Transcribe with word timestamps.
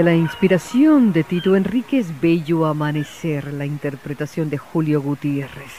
De 0.00 0.04
la 0.04 0.14
inspiración 0.14 1.12
de 1.12 1.24
Tito 1.24 1.56
Enríquez, 1.56 2.06
Bello 2.22 2.64
Amanecer, 2.64 3.52
la 3.52 3.66
interpretación 3.66 4.48
de 4.48 4.56
Julio 4.56 5.02
Gutiérrez. 5.02 5.72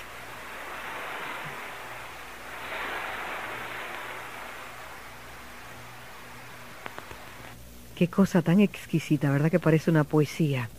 Qué 7.96 8.10
cosa 8.10 8.44
tan 8.44 8.60
exquisita, 8.60 9.32
¿verdad 9.32 9.50
que 9.50 9.58
parece 9.58 9.90
una 9.90 10.04
poesía? 10.04 10.70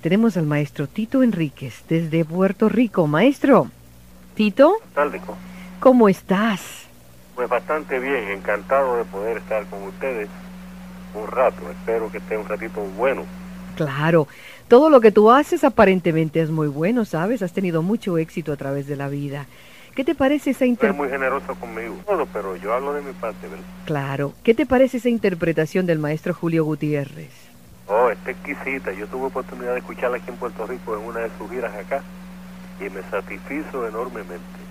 Tenemos 0.00 0.36
al 0.36 0.46
maestro 0.46 0.86
Tito 0.86 1.24
Enríquez 1.24 1.82
desde 1.88 2.24
Puerto 2.24 2.68
Rico. 2.68 3.08
Maestro, 3.08 3.72
Tito. 4.36 4.76
¿Cómo 5.80 6.08
estás? 6.08 6.86
Pues 7.34 7.48
bastante 7.48 7.98
bien, 7.98 8.28
encantado 8.28 8.98
de 8.98 9.04
poder 9.04 9.38
estar 9.38 9.66
con 9.66 9.82
ustedes 9.82 10.28
un 11.14 11.26
rato. 11.26 11.70
Espero 11.70 12.10
que 12.10 12.18
esté 12.18 12.36
un 12.36 12.48
ratito 12.48 12.80
bueno. 12.96 13.22
Claro, 13.76 14.28
todo 14.68 14.88
lo 14.88 15.00
que 15.00 15.10
tú 15.10 15.30
haces 15.30 15.64
aparentemente 15.64 16.40
es 16.40 16.50
muy 16.50 16.68
bueno, 16.68 17.04
¿sabes? 17.04 17.42
Has 17.42 17.52
tenido 17.52 17.82
mucho 17.82 18.18
éxito 18.18 18.52
a 18.52 18.56
través 18.56 18.86
de 18.86 18.96
la 18.96 19.08
vida. 19.08 19.46
¿Qué 19.94 20.04
te 20.04 20.14
parece 20.14 20.50
esa 20.50 20.66
interpretación? 20.66 21.06
Es 21.06 21.10
muy 21.10 21.18
generoso 21.18 21.54
conmigo, 21.60 22.28
pero 22.32 22.56
yo 22.56 22.74
hablo 22.74 22.94
de 22.94 23.02
mi 23.02 23.12
parte, 23.12 23.46
¿verdad? 23.46 23.64
Claro. 23.84 24.32
¿Qué 24.42 24.54
te 24.54 24.66
parece 24.66 24.96
esa 24.96 25.08
interpretación 25.08 25.86
del 25.86 25.98
maestro 25.98 26.34
Julio 26.34 26.64
Gutiérrez? 26.64 27.30
Oh, 27.86 28.10
está 28.10 28.30
exquisita. 28.30 28.92
Yo 28.92 29.06
tuve 29.06 29.26
oportunidad 29.26 29.72
de 29.72 29.78
escucharla 29.78 30.16
aquí 30.16 30.30
en 30.30 30.36
Puerto 30.36 30.66
Rico 30.66 30.96
en 30.98 31.04
una 31.04 31.20
de 31.20 31.30
sus 31.38 31.50
giras 31.50 31.74
acá 31.74 32.02
y 32.80 32.90
me 32.90 33.02
satisfizo 33.10 33.86
enormemente. 33.86 34.63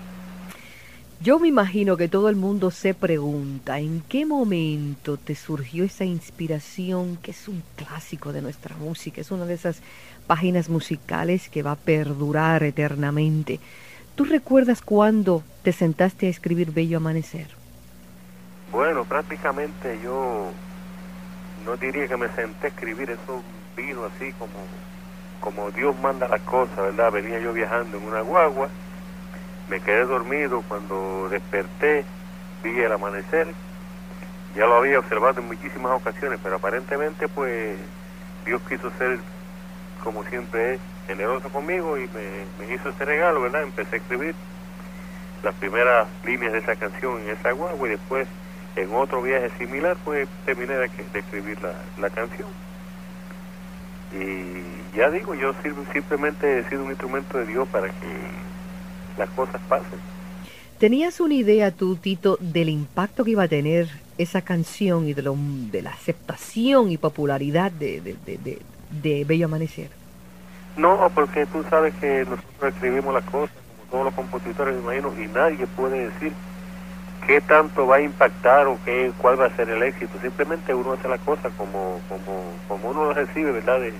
Yo 1.20 1.38
me 1.38 1.48
imagino 1.48 1.96
que 1.96 2.08
todo 2.08 2.28
el 2.28 2.36
mundo 2.36 2.70
se 2.70 2.92
pregunta 2.92 3.78
en 3.78 4.02
qué 4.08 4.26
momento 4.26 5.16
te 5.16 5.34
surgió 5.34 5.84
esa 5.84 6.04
inspiración 6.04 7.16
que 7.22 7.30
es 7.30 7.48
un 7.48 7.62
clásico 7.76 8.32
de 8.32 8.42
nuestra 8.42 8.76
música, 8.76 9.20
es 9.20 9.30
una 9.30 9.46
de 9.46 9.54
esas 9.54 9.80
páginas 10.26 10.68
musicales 10.68 11.48
que 11.48 11.62
va 11.62 11.72
a 11.72 11.76
perdurar 11.76 12.62
eternamente. 12.64 13.60
¿Tú 14.16 14.24
recuerdas 14.24 14.82
cuándo 14.82 15.42
te 15.62 15.72
sentaste 15.72 16.26
a 16.26 16.30
escribir 16.30 16.72
Bello 16.72 16.98
Amanecer? 16.98 17.46
Bueno, 18.70 19.04
prácticamente 19.04 19.98
yo 20.02 20.50
no 21.64 21.76
diría 21.76 22.08
que 22.08 22.16
me 22.16 22.28
senté 22.30 22.66
a 22.66 22.70
escribir, 22.70 23.10
eso 23.10 23.40
vino 23.76 24.04
así 24.04 24.32
como, 24.32 24.52
como 25.40 25.70
Dios 25.70 25.96
manda 26.00 26.28
las 26.28 26.42
cosas, 26.42 26.76
¿verdad? 26.76 27.12
Venía 27.12 27.40
yo 27.40 27.52
viajando 27.52 27.96
en 27.96 28.04
una 28.04 28.20
guagua 28.20 28.68
me 29.68 29.80
quedé 29.80 30.04
dormido 30.04 30.62
cuando 30.68 31.28
desperté, 31.30 32.04
vi 32.62 32.80
el 32.80 32.92
amanecer, 32.92 33.48
ya 34.54 34.66
lo 34.66 34.76
había 34.76 34.98
observado 34.98 35.40
en 35.40 35.46
muchísimas 35.46 35.92
ocasiones, 35.92 36.38
pero 36.42 36.56
aparentemente 36.56 37.28
pues 37.28 37.76
Dios 38.44 38.60
quiso 38.68 38.90
ser 38.98 39.18
como 40.02 40.22
siempre 40.24 40.74
es, 40.74 40.80
generoso 41.06 41.48
conmigo 41.50 41.98
y 41.98 42.08
me, 42.08 42.74
hizo 42.74 42.88
este 42.88 43.04
regalo, 43.04 43.42
¿verdad? 43.42 43.62
Empecé 43.62 43.96
a 43.96 43.98
escribir 43.98 44.34
las 45.42 45.54
primeras 45.56 46.08
líneas 46.24 46.52
de 46.52 46.58
esa 46.58 46.76
canción 46.76 47.20
en 47.20 47.30
esa 47.30 47.52
guagua 47.52 47.86
y 47.86 47.90
después 47.90 48.26
en 48.76 48.94
otro 48.94 49.22
viaje 49.22 49.50
similar 49.58 49.96
pues 50.04 50.28
terminé 50.46 50.74
de, 50.74 50.90
escribir 51.14 51.60
la, 51.62 51.74
la, 51.98 52.10
canción. 52.10 52.48
Y 54.12 54.96
ya 54.96 55.10
digo, 55.10 55.34
yo 55.34 55.54
simplemente 55.92 56.60
he 56.60 56.68
sido 56.68 56.84
un 56.84 56.90
instrumento 56.90 57.38
de 57.38 57.46
Dios 57.46 57.68
para 57.68 57.88
que 57.88 58.53
las 59.18 59.28
cosas 59.30 59.60
pasen. 59.68 59.98
¿Tenías 60.78 61.20
una 61.20 61.34
idea 61.34 61.70
tú, 61.70 61.96
Tito, 61.96 62.36
del 62.40 62.68
impacto 62.68 63.24
que 63.24 63.32
iba 63.32 63.44
a 63.44 63.48
tener 63.48 63.88
esa 64.18 64.42
canción 64.42 65.08
y 65.08 65.14
de, 65.14 65.22
lo, 65.22 65.36
de 65.38 65.82
la 65.82 65.90
aceptación 65.90 66.90
y 66.90 66.96
popularidad 66.96 67.72
de, 67.72 68.00
de 68.90 69.24
Bello 69.24 69.46
Amanecer? 69.46 69.90
No, 70.76 71.08
porque 71.14 71.46
tú 71.46 71.64
sabes 71.70 71.94
que 72.00 72.24
nosotros 72.28 72.74
escribimos 72.74 73.14
las 73.14 73.24
cosas, 73.24 73.54
como 73.54 73.90
todos 73.90 74.04
los 74.06 74.14
compositores, 74.14 74.74
me 74.74 74.80
imagino, 74.82 75.12
y 75.22 75.28
nadie 75.28 75.66
puede 75.68 76.08
decir 76.08 76.32
qué 77.26 77.40
tanto 77.40 77.86
va 77.86 77.96
a 77.96 78.00
impactar 78.00 78.66
o 78.66 78.78
qué, 78.84 79.12
cuál 79.18 79.40
va 79.40 79.46
a 79.46 79.56
ser 79.56 79.70
el 79.70 79.82
éxito. 79.82 80.18
Simplemente 80.20 80.74
uno 80.74 80.92
hace 80.92 81.08
la 81.08 81.18
cosa 81.18 81.48
como, 81.50 82.00
como, 82.08 82.42
como 82.66 82.90
uno 82.90 83.04
lo 83.04 83.14
recibe, 83.14 83.52
¿verdad? 83.52 83.80
De, 83.80 83.92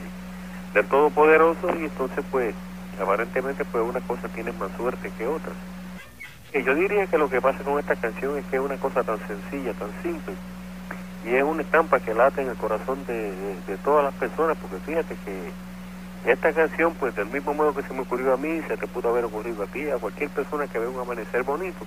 del 0.75 0.87
Todopoderoso 0.87 1.69
y 1.81 1.84
entonces 1.84 2.25
pues 2.31 2.55
aparentemente 3.00 3.64
pues 3.64 3.85
una 3.85 4.00
cosa 4.00 4.29
tiene 4.29 4.52
más 4.52 4.70
suerte 4.76 5.11
que 5.17 5.26
otra. 5.26 5.52
Y 6.55 6.62
yo 6.62 6.75
diría 6.75 7.06
que 7.08 7.19
lo 7.19 7.29
que 7.29 7.41
pasa 7.41 7.64
con 7.64 7.79
esta 7.81 7.96
canción 7.96 8.38
es 8.38 8.44
que 8.46 8.56
es 8.56 8.62
una 8.62 8.76
cosa 8.79 9.02
tan 9.02 9.19
sencilla, 9.26 9.73
tan 9.75 9.91
simple, 10.02 10.35
y 11.25 11.35
es 11.35 11.43
una 11.43 11.62
estampa 11.62 11.99
que 11.99 12.14
late 12.14 12.43
en 12.43 12.49
el 12.49 12.56
corazón 12.56 13.05
de, 13.06 13.56
todas 13.82 14.05
las 14.05 14.14
personas, 14.14 14.56
porque 14.58 14.76
fíjate 14.87 15.17
que 15.25 16.31
esta 16.31 16.52
canción, 16.52 16.94
pues 16.94 17.14
del 17.17 17.26
mismo 17.26 17.55
modo 17.55 17.75
que 17.75 17.82
se 17.82 17.93
me 17.93 18.02
ocurrió 18.02 18.35
a 18.35 18.37
mí, 18.37 18.62
se 18.69 18.76
te 18.76 18.87
pudo 18.87 19.08
haber 19.08 19.25
ocurrido 19.25 19.64
a 19.64 19.67
ti, 19.67 19.91
a 19.91 19.99
cualquier 19.99 20.31
persona 20.31 20.69
que 20.69 20.79
vea 20.79 20.88
un 20.88 21.00
amanecer 21.00 21.43
bonito, 21.43 21.85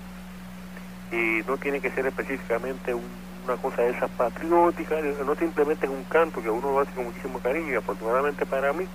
y 1.12 1.42
no 1.48 1.58
tiene 1.58 1.80
que 1.80 1.92
ser 1.92 2.06
específicamente 2.06 2.94
una 2.94 3.56
cosa 3.62 3.84
de 3.84 3.92
esas 3.92 4.12
patrióticas, 4.12 5.00
no 5.26 5.36
simplemente 5.36 5.86
es 5.86 5.92
un 5.92 6.04
canto 6.04 6.42
que 6.42 6.50
uno 6.50 6.72
lo 6.72 6.80
hace 6.82 6.92
con 6.92 7.06
muchísimo 7.06 7.40
cariño, 7.40 7.72
y 7.72 7.76
afortunadamente 7.76 8.46
para 8.46 8.74
mí, 8.74 8.86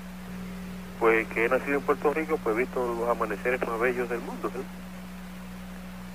pues 1.03 1.27
que 1.27 1.47
he 1.47 1.49
nacido 1.49 1.79
en 1.79 1.83
Puerto 1.83 2.15
Rico, 2.15 2.39
pues 2.41 2.55
he 2.55 2.61
visto 2.61 2.95
los 2.95 3.09
amaneceres 3.09 3.61
más 3.67 3.81
bellos 3.81 4.09
del 4.09 4.21
mundo. 4.21 4.53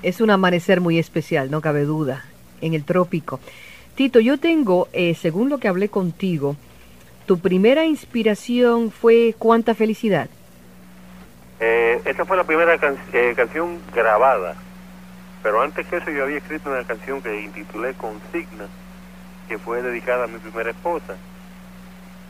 Es 0.02 0.22
un 0.22 0.30
amanecer 0.30 0.80
muy 0.80 0.98
especial, 0.98 1.52
no 1.52 1.60
cabe 1.60 1.82
duda, 1.82 2.24
en 2.62 2.74
el 2.74 2.86
trópico. 2.86 3.42
Tito, 3.96 4.22
yo 4.22 4.40
tengo, 4.40 4.88
eh, 4.94 5.14
según 5.14 5.50
lo 5.50 5.58
que 5.58 5.68
hablé 5.68 5.90
contigo, 5.90 6.56
tu 7.26 7.38
primera 7.40 7.84
inspiración 7.84 8.90
fue 8.90 9.36
Cuánta 9.38 9.76
felicidad. 9.76 10.30
Eh, 11.60 12.00
esa 12.06 12.24
fue 12.24 12.38
la 12.38 12.46
primera 12.46 12.76
eh, 12.76 13.34
canción 13.36 13.80
grabada, 13.94 14.56
pero 15.44 15.64
antes 15.64 15.86
que 15.88 15.98
eso 15.98 16.12
yo 16.12 16.24
había 16.24 16.38
escrito 16.38 16.70
una 16.70 16.86
canción 16.86 17.22
que 17.22 17.42
intitulé 17.42 17.94
Consigna, 17.96 18.68
que 19.50 19.58
fue 19.58 19.82
dedicada 19.82 20.24
a 20.24 20.28
mi 20.28 20.38
primera 20.38 20.70
esposa. 20.70 21.18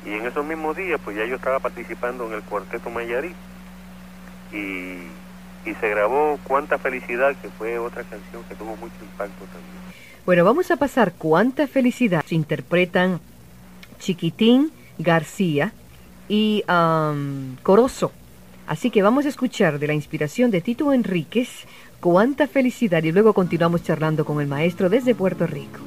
Y 0.08 0.14
en 0.14 0.26
esos 0.26 0.46
mismos 0.46 0.78
días, 0.78 1.00
pues 1.04 1.18
ya 1.18 1.26
yo 1.26 1.36
estaba 1.36 1.60
participando 1.60 2.28
en 2.28 2.34
el 2.34 2.42
Cuarteto 2.44 2.90
Mayarí. 2.90 3.34
Y, 4.54 5.70
y 5.70 5.74
se 5.82 5.90
grabó 5.90 6.40
Cuánta 6.46 6.78
Felicidad, 6.78 7.36
que 7.42 7.50
fue 7.50 7.78
otra 7.78 8.04
canción 8.04 8.42
que 8.48 8.56
tuvo 8.56 8.78
mucho 8.78 8.96
impacto 9.02 9.44
también. 9.46 9.78
Bueno, 10.26 10.46
vamos 10.46 10.72
a 10.72 10.78
pasar 10.78 11.14
Cuánta 11.18 11.68
Felicidad. 11.68 12.24
Se 12.26 12.36
interpretan 12.36 13.20
Chiquitín 14.00 14.72
García 14.98 15.74
y 16.30 16.64
um, 16.70 17.58
Corozo. 17.64 18.14
Así 18.66 18.92
que 18.92 19.02
vamos 19.02 19.26
a 19.26 19.30
escuchar 19.30 19.78
de 19.78 19.88
la 19.88 19.94
inspiración 19.94 20.52
de 20.52 20.62
Tito 20.62 20.94
Enríquez, 20.94 21.66
Cuánta 22.00 22.48
Felicidad, 22.48 23.04
y 23.04 23.12
luego 23.12 23.34
continuamos 23.34 23.84
charlando 23.84 24.24
con 24.24 24.40
el 24.40 24.48
maestro 24.48 24.90
desde 24.90 25.16
Puerto 25.16 25.48
Rico. 25.48 25.80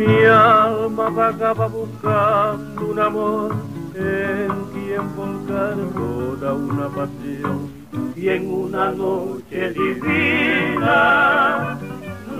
Mi 0.00 0.24
alma 0.24 1.10
vagaba 1.10 1.66
buscando 1.66 2.90
un 2.90 2.98
amor 2.98 3.54
en 3.94 4.48
quien 4.72 5.14
volcar 5.14 5.76
toda 5.94 6.54
una 6.54 6.88
pasión. 6.88 7.70
Y 8.16 8.30
en 8.30 8.50
una 8.50 8.92
noche 8.92 9.74
divina, 9.74 11.78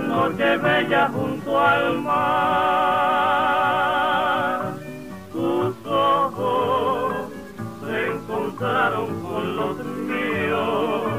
noche 0.09 0.57
bella 0.57 1.11
junto 1.13 1.61
al 1.61 2.01
mar, 2.01 2.21
tus 5.31 5.77
ojos 5.87 7.13
se 7.85 8.07
encontraron 8.07 9.21
con 9.21 9.57
los 9.57 9.77
míos, 10.09 11.13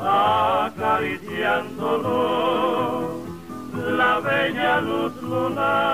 acariciándolos 0.00 2.53
la 4.44 4.52
bella 4.52 4.80
luz 4.80 5.22
lunar. 5.22 5.93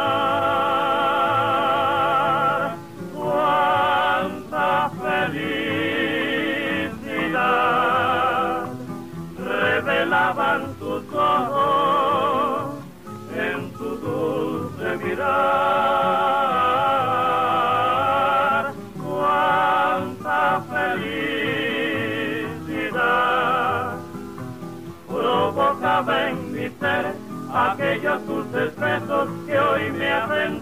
Hoy 30.28 30.59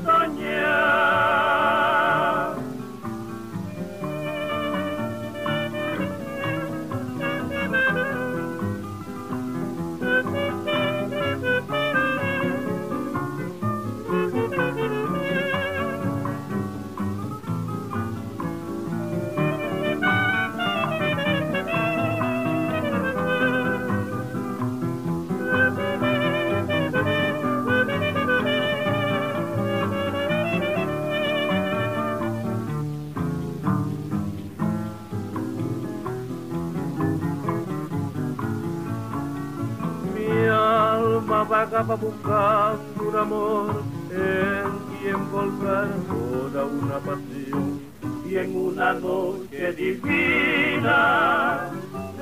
vagaba 41.79 41.95
buscando 41.95 43.09
un 43.09 43.17
amor 43.17 43.83
en 44.11 44.79
quien 44.99 45.31
volver 45.31 45.87
toda 46.09 46.65
una 46.65 46.99
pasión 46.99 47.81
y 48.27 48.37
en 48.37 48.57
una 48.57 48.95
noche 48.95 49.73
divina, 49.75 51.71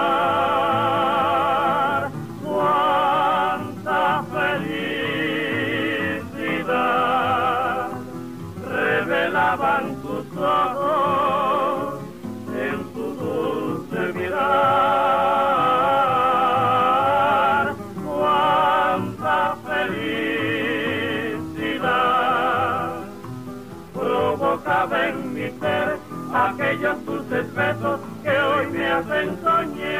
Provocaba 24.60 25.08
en 25.08 25.34
mi 25.34 25.50
ser 25.60 25.96
aquellos 26.32 27.04
dulces 27.04 27.54
besos 27.54 28.00
que 28.22 28.30
hoy 28.30 28.66
me 28.72 28.86
hacen 28.86 29.38
soñar. 29.42 29.90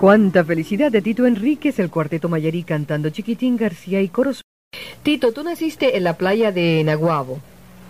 Cuánta 0.00 0.44
felicidad 0.44 0.90
de 0.90 1.02
Tito 1.02 1.26
Enríquez, 1.26 1.78
el 1.78 1.90
cuarteto 1.90 2.28
Mayarí 2.28 2.64
cantando 2.64 3.10
Chiquitín 3.10 3.56
García 3.56 4.00
y 4.00 4.08
Coros. 4.08 4.42
Tito, 5.02 5.32
tú 5.32 5.44
naciste 5.44 5.96
en 5.96 6.04
la 6.04 6.14
playa 6.14 6.50
de 6.50 6.82
Naguabo. 6.84 7.38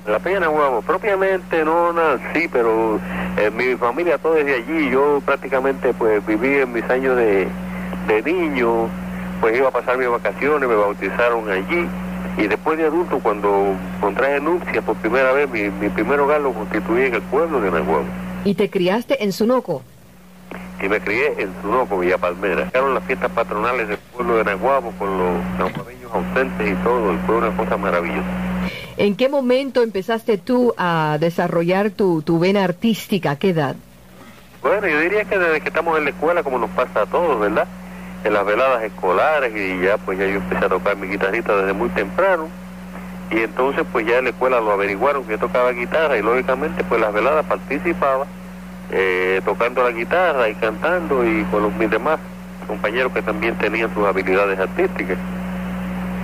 La 0.07 0.19
playa 0.19 0.41
de 0.41 0.47
Naguabo, 0.47 0.83
propiamente 0.83 1.65
no 1.65 1.93
nací, 1.93 2.49
pero 2.53 3.01
eh, 3.39 3.51
mi 3.51 3.77
familia 3.77 4.19
todo 4.19 4.35
desde 4.35 4.57
allí. 4.57 4.91
Yo 4.91 5.23
prácticamente 5.25 5.95
pues 5.95 6.25
viví 6.27 6.57
en 6.57 6.73
mis 6.73 6.85
años 6.85 7.17
de, 7.17 7.49
de 8.09 8.23
niño 8.23 8.91
pues 9.43 9.59
iba 9.59 9.69
a 9.69 9.73
pasar 9.73 9.99
mis 9.99 10.09
vacaciones, 10.09 10.67
me 10.69 10.75
bautizaron 10.77 11.51
allí. 11.51 11.87
Y 12.39 12.47
después 12.47 12.79
de 12.79 12.87
adulto, 12.87 13.19
cuando 13.19 13.75
contraje 14.01 14.41
nupcia 14.41 14.81
por 14.81 14.97
primera 14.97 15.33
vez, 15.33 15.51
mi, 15.51 15.69
mi 15.69 15.91
primer 15.91 16.19
hogar 16.21 16.41
lo 16.41 16.55
constituí 16.55 17.03
en 17.03 17.15
el 17.17 17.23
pueblo 17.23 17.61
de 17.61 17.71
Nahuatl. 17.71 18.07
¿Y 18.45 18.55
te 18.55 18.71
criaste 18.71 19.23
en 19.23 19.33
Sunoco? 19.33 19.83
y 20.83 20.89
me 20.89 21.01
crié 21.01 21.35
en 21.39 21.51
Sunoco, 21.63 21.99
Villa 21.99 22.19
Palmera. 22.19 22.69
Fueron 22.71 22.95
las 22.95 23.05
fiestas 23.05 23.31
patronales 23.31 23.89
del 23.89 23.99
pueblo 23.99 24.37
de 24.39 24.45
Nahuabo 24.45 24.93
con 24.99 25.17
los 25.17 25.45
nahuabeños 25.59 26.13
ausentes 26.13 26.73
y 26.73 26.75
todo, 26.83 27.17
fue 27.25 27.37
una 27.37 27.57
cosa 27.57 27.77
maravillosa. 27.77 28.27
¿En 28.97 29.15
qué 29.15 29.29
momento 29.29 29.83
empezaste 29.83 30.39
tú 30.39 30.75
a 30.77 31.19
desarrollar 31.21 31.91
tu, 31.91 32.23
tu 32.23 32.39
vena 32.39 32.65
artística? 32.65 33.33
¿A 33.33 33.37
qué 33.37 33.51
edad? 33.51 33.77
Bueno, 34.61 34.89
yo 34.89 35.01
diría 35.01 35.25
que 35.25 35.39
desde 35.39 35.61
que 35.61 35.69
estamos 35.69 35.97
en 35.99 36.05
la 36.05 36.11
escuela, 36.11 36.43
como 36.43 36.59
nos 36.59 36.71
pasa 36.71 37.03
a 37.03 37.07
todos, 37.07 37.41
¿verdad? 37.41 37.67
En 38.25 38.33
las 38.33 38.47
veladas 38.47 38.83
escolares 38.85 39.53
y 39.57 39.85
ya 39.85 39.97
pues 39.99 40.19
ya 40.19 40.27
yo 40.27 40.37
empecé 40.37 40.65
a 40.65 40.69
tocar 40.69 40.97
mi 40.97 41.09
guitarrita 41.09 41.57
desde 41.57 41.73
muy 41.73 41.89
temprano. 41.91 42.49
Y 43.31 43.39
entonces 43.39 43.85
pues 43.91 44.07
ya 44.07 44.19
en 44.19 44.25
la 44.25 44.31
escuela 44.31 44.61
lo 44.61 44.73
averiguaron 44.73 45.25
que 45.25 45.33
yo 45.33 45.39
tocaba 45.39 45.73
guitarra 45.73 46.17
y 46.19 46.23
lógicamente 46.23 46.85
pues 46.85 47.01
las 47.01 47.13
veladas 47.13 47.45
participaba 47.47 48.27
eh, 48.91 49.41
tocando 49.45 49.83
la 49.83 49.91
guitarra 49.91 50.49
y 50.49 50.55
cantando 50.55 51.25
y 51.25 51.45
con 51.45 51.63
los 51.63 51.75
mis 51.77 51.91
demás 51.91 52.21
compañeros 52.67 53.13
que 53.13 53.23
también 53.23 53.57
tenían 53.57 53.93
sus 53.95 54.07
habilidades 54.07 54.59
artísticas. 54.59 55.19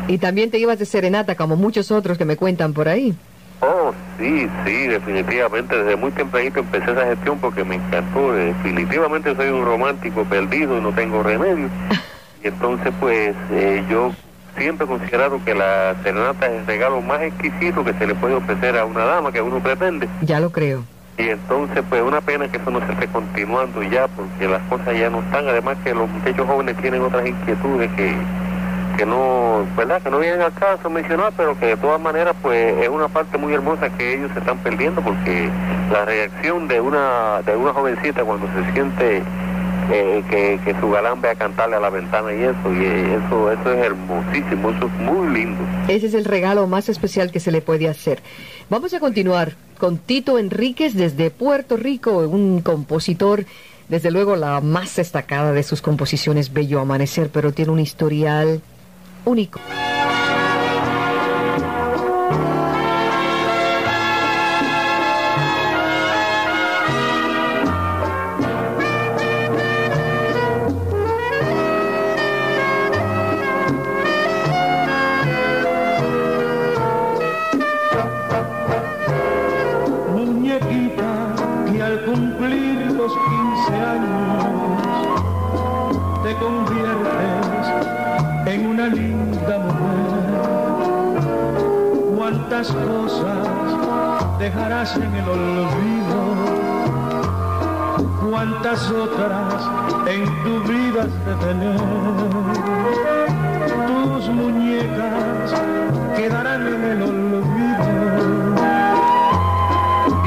Y 0.06 0.18
también 0.18 0.50
te 0.50 0.58
ibas 0.58 0.78
de 0.78 0.86
serenata 0.86 1.34
como 1.34 1.56
muchos 1.56 1.90
otros 1.90 2.16
que 2.16 2.24
me 2.24 2.36
cuentan 2.36 2.72
por 2.72 2.88
ahí. 2.88 3.14
Oh, 3.60 3.92
sí, 4.18 4.48
sí, 4.64 4.86
definitivamente. 4.86 5.76
Desde 5.76 5.96
muy 5.96 6.10
tempranito 6.12 6.60
empecé 6.60 6.92
esa 6.92 7.06
gestión 7.06 7.38
porque 7.38 7.64
me 7.64 7.76
encantó. 7.76 8.32
Definitivamente 8.32 9.34
soy 9.34 9.48
un 9.48 9.64
romántico 9.64 10.24
perdido 10.24 10.78
y 10.78 10.80
no 10.80 10.92
tengo 10.92 11.22
remedio. 11.22 11.68
Y 12.40 12.46
entonces, 12.46 12.92
pues, 13.00 13.34
eh, 13.50 13.84
yo 13.90 14.12
siempre 14.56 14.84
he 14.84 14.88
considerado 14.88 15.40
que 15.44 15.56
la 15.56 15.96
serenata 16.04 16.46
es 16.46 16.60
el 16.60 16.66
regalo 16.66 17.00
más 17.00 17.20
exquisito 17.20 17.84
que 17.84 17.92
se 17.94 18.06
le 18.06 18.14
puede 18.14 18.34
ofrecer 18.34 18.78
a 18.78 18.84
una 18.84 19.04
dama 19.04 19.32
que 19.32 19.40
uno 19.42 19.58
pretende. 19.58 20.08
Ya 20.22 20.38
lo 20.38 20.50
creo. 20.50 20.84
Y 21.18 21.30
entonces, 21.30 21.82
pues, 21.88 22.00
una 22.00 22.20
pena 22.20 22.46
que 22.46 22.58
eso 22.58 22.70
no 22.70 22.78
se 22.86 22.92
esté 22.92 23.08
continuando 23.08 23.82
ya, 23.82 24.06
porque 24.06 24.46
las 24.46 24.62
cosas 24.68 24.96
ya 24.96 25.10
no 25.10 25.18
están. 25.18 25.48
Además 25.48 25.78
que 25.82 25.92
los 25.92 26.08
muchachos 26.08 26.46
jóvenes 26.46 26.76
tienen 26.76 27.02
otras 27.02 27.26
inquietudes 27.26 27.90
que, 27.96 28.14
que 28.98 29.06
no, 29.06 29.64
¿verdad? 29.76 30.02
Que 30.02 30.10
no 30.10 30.18
vienen 30.18 30.42
al 30.42 30.52
caso 30.52 30.90
mencionar, 30.90 31.32
pero 31.36 31.58
que 31.58 31.66
de 31.66 31.76
todas 31.76 32.00
maneras, 32.00 32.34
pues, 32.42 32.76
es 32.82 32.88
una 32.88 33.06
parte 33.06 33.38
muy 33.38 33.54
hermosa 33.54 33.88
que 33.96 34.14
ellos 34.14 34.30
se 34.34 34.40
están 34.40 34.58
perdiendo, 34.58 35.00
porque 35.00 35.48
la 35.92 36.04
reacción 36.04 36.66
de 36.66 36.80
una, 36.80 37.40
de 37.46 37.56
una 37.56 37.72
jovencita 37.72 38.24
cuando 38.24 38.48
se 38.48 38.72
siente 38.72 39.22
eh, 39.92 40.24
que, 40.28 40.60
que 40.64 40.80
su 40.80 40.90
galán 40.90 41.20
ve 41.20 41.30
a 41.30 41.36
cantarle 41.36 41.76
a 41.76 41.80
la 41.80 41.90
ventana 41.90 42.32
y 42.34 42.42
eso, 42.42 42.72
y 42.74 42.84
eso, 42.84 43.52
eso 43.52 43.72
es 43.72 43.86
hermosísimo, 43.86 44.70
eso 44.70 44.86
es 44.86 44.92
muy 45.00 45.28
lindo. 45.32 45.62
Ese 45.86 46.08
es 46.08 46.14
el 46.14 46.24
regalo 46.24 46.66
más 46.66 46.88
especial 46.88 47.30
que 47.30 47.38
se 47.38 47.52
le 47.52 47.62
puede 47.62 47.88
hacer. 47.88 48.20
Vamos 48.68 48.92
a 48.94 49.00
continuar 49.00 49.52
con 49.78 49.98
Tito 49.98 50.40
Enríquez 50.40 50.94
desde 50.94 51.30
Puerto 51.30 51.76
Rico, 51.76 52.18
un 52.18 52.62
compositor, 52.62 53.44
desde 53.88 54.10
luego 54.10 54.34
la 54.34 54.60
más 54.60 54.96
destacada 54.96 55.52
de 55.52 55.62
sus 55.62 55.82
composiciones, 55.82 56.52
Bello 56.52 56.80
Amanecer, 56.80 57.30
pero 57.32 57.52
tiene 57.52 57.70
un 57.70 57.78
historial 57.78 58.60
único. 59.24 59.60
De 101.28 101.34
tener. 101.46 101.76
Tus 103.86 104.28
muñecas 104.28 105.50
quedarán 106.16 106.66
en 106.66 106.84
el 106.92 107.02
olvido 107.02 107.88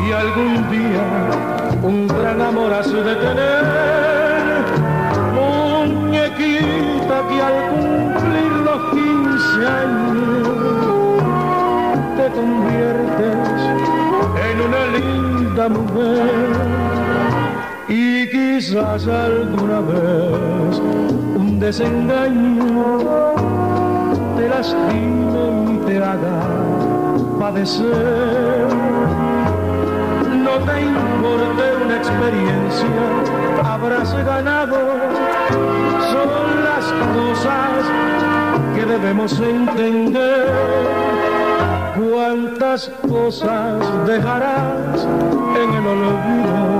y 0.05 0.11
algún 0.11 0.69
día 0.69 1.05
un 1.81 2.07
gran 2.07 2.41
amor 2.41 2.73
has 2.73 2.91
de 2.91 3.15
tener. 3.15 3.63
Muñequita 5.37 7.17
que 7.29 7.37
al 7.49 7.57
cumplir 7.71 8.51
los 8.67 8.81
15 8.91 9.67
años 9.81 10.47
te 12.17 12.25
conviertes 12.37 13.59
en 14.49 14.55
una 14.67 14.81
linda 14.95 15.69
mujer. 15.69 17.00
Quizás 18.61 19.07
alguna 19.07 19.79
vez 19.79 20.79
un 21.35 21.59
desengaño 21.59 23.33
te 24.37 24.47
lastime 24.47 25.73
y 25.73 25.77
te 25.87 25.97
haga 25.97 26.41
padecer 27.39 28.67
no 30.43 30.59
te 30.59 30.81
importe 30.81 31.63
una 31.85 31.97
experiencia, 31.97 33.63
habrás 33.63 34.13
ganado. 34.13 34.77
Son 36.11 36.63
las 36.63 36.85
cosas 37.15 37.81
que 38.75 38.85
debemos 38.85 39.39
entender. 39.39 40.91
Cuántas 41.97 42.91
cosas 43.07 44.05
dejarás 44.05 45.07
en 45.55 45.73
el 45.73 45.87
olvido, 45.87 46.70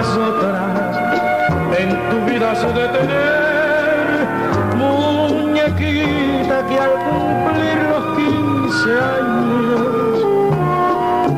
otras 0.00 0.96
en 1.78 1.90
tu 2.10 2.24
vida 2.30 2.52
has 2.52 2.62
de 2.62 2.88
tener. 2.88 4.26
Muñequita 4.78 6.56
que 6.66 6.78
al 6.78 6.94
cumplir 7.08 7.78
los 7.92 8.04
15 8.16 8.90
años 9.18 10.14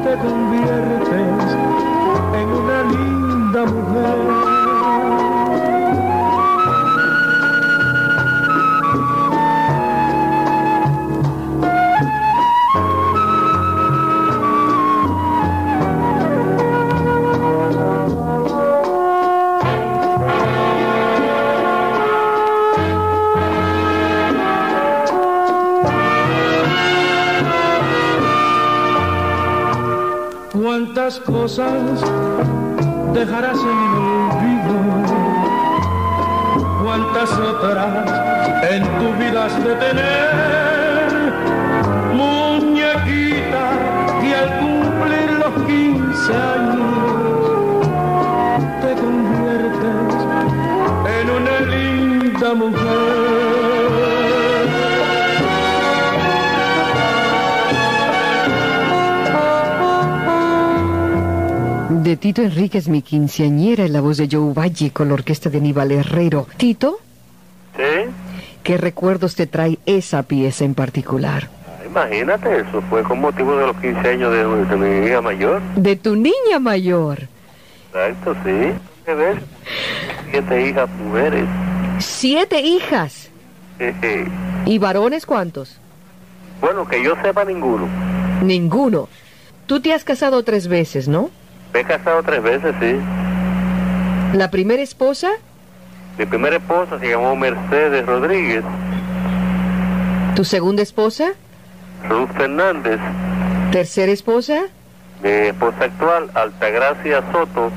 te 0.04 0.12
conviertes 0.18 1.44
en 2.38 2.46
una 2.48 2.78
linda 2.92 3.64
mujer. 3.66 4.43
Cosas 31.04 32.00
dejarás 33.12 33.58
en 33.58 33.68
el 33.68 33.94
olvido, 34.08 34.74
cuántas 36.82 37.30
otras 37.38 37.92
en 38.70 38.82
tu 38.82 39.12
vida 39.22 39.44
has 39.44 39.64
de 39.64 39.74
tener. 39.74 41.06
Muñequita 42.14 43.64
que 44.22 44.34
al 44.34 44.48
cumplir 44.60 45.30
los 45.42 45.54
15 45.66 46.32
años 46.32 46.94
te 48.80 48.90
conviertes 49.02 50.14
en 51.20 51.26
una 51.30 51.56
linda 51.70 52.54
mujer. 52.54 53.13
De 62.14 62.18
Tito 62.18 62.42
Enríquez, 62.42 62.86
mi 62.86 63.02
quinceañera, 63.02 63.86
en 63.86 63.92
la 63.92 64.00
voz 64.00 64.18
de 64.18 64.28
Joe 64.30 64.54
Valle 64.54 64.92
con 64.92 65.08
la 65.08 65.14
orquesta 65.14 65.50
de 65.50 65.58
Aníbal 65.58 65.90
Herrero. 65.90 66.46
Tito, 66.56 67.00
¿Sí? 67.76 68.08
¿qué 68.62 68.78
recuerdos 68.78 69.34
te 69.34 69.48
trae 69.48 69.80
esa 69.84 70.22
pieza 70.22 70.64
en 70.64 70.76
particular? 70.76 71.48
Imagínate, 71.84 72.60
eso 72.60 72.80
fue 72.88 73.02
con 73.02 73.20
motivo 73.20 73.56
de 73.56 73.66
los 73.66 73.76
15 73.80 74.08
años 74.08 74.32
de, 74.32 74.46
de 74.46 74.76
mi 74.76 75.08
hija 75.08 75.20
mayor. 75.22 75.60
De 75.74 75.96
tu 75.96 76.14
niña 76.14 76.60
mayor. 76.60 77.22
Exacto, 77.88 78.36
sí. 78.44 78.72
Que 79.04 79.14
ver, 79.14 79.42
siete 80.30 80.68
hijas 80.68 80.88
mujeres. 80.90 81.48
Siete 81.98 82.60
hijas. 82.60 83.28
¿Y 84.66 84.78
varones 84.78 85.26
cuántos? 85.26 85.80
Bueno, 86.60 86.86
que 86.86 87.02
yo 87.02 87.16
sepa 87.24 87.44
ninguno. 87.44 87.88
Ninguno. 88.40 89.08
Tú 89.66 89.80
te 89.80 89.92
has 89.92 90.04
casado 90.04 90.44
tres 90.44 90.68
veces, 90.68 91.08
¿no? 91.08 91.30
Me 91.74 91.80
he 91.80 91.84
casado 91.84 92.22
tres 92.22 92.40
veces, 92.40 92.72
sí. 92.80 92.96
La 94.32 94.48
primera 94.48 94.80
esposa, 94.80 95.28
Mi 96.16 96.24
primera 96.24 96.56
esposa 96.56 97.00
se 97.00 97.08
llamó 97.08 97.34
Mercedes 97.34 98.06
Rodríguez, 98.06 98.62
tu 100.36 100.44
segunda 100.44 100.82
esposa, 100.82 101.32
Ruth 102.08 102.30
Fernández, 102.36 103.00
tercera 103.72 104.12
esposa, 104.12 104.62
mi 105.22 105.30
esposa 105.30 105.84
actual, 105.86 106.30
Altagracia 106.34 107.22
Soto, 107.32 107.72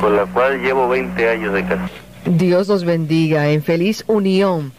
con 0.00 0.14
la 0.16 0.24
cual 0.26 0.60
llevo 0.62 0.88
20 0.88 1.28
años 1.28 1.52
de 1.52 1.62
casado. 1.64 1.88
Dios 2.24 2.68
los 2.68 2.84
bendiga, 2.84 3.48
en 3.48 3.64
feliz 3.64 4.04
unión. 4.06 4.72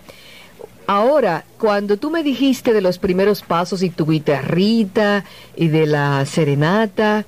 Ahora, 0.86 1.46
cuando 1.60 1.98
tú 1.98 2.12
me 2.12 2.24
dijiste 2.24 2.74
de 2.74 2.82
los 2.82 3.00
primeros 3.00 3.42
pasos 3.42 3.84
y 3.84 3.90
tu 3.90 4.06
guitarrita 4.06 5.24
y 5.56 5.70
de 5.70 5.86
la 5.86 6.26
serenata, 6.26 7.24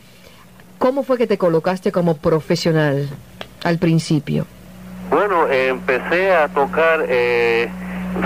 ¿cómo 0.77 1.03
fue 1.03 1.17
que 1.17 1.25
te 1.27 1.37
colocaste 1.37 1.91
como 1.91 2.17
profesional 2.17 3.07
al 3.63 3.77
principio? 3.77 4.45
Bueno, 5.09 5.47
empecé 5.49 6.33
a 6.35 6.49
tocar, 6.49 7.05
eh, 7.07 7.69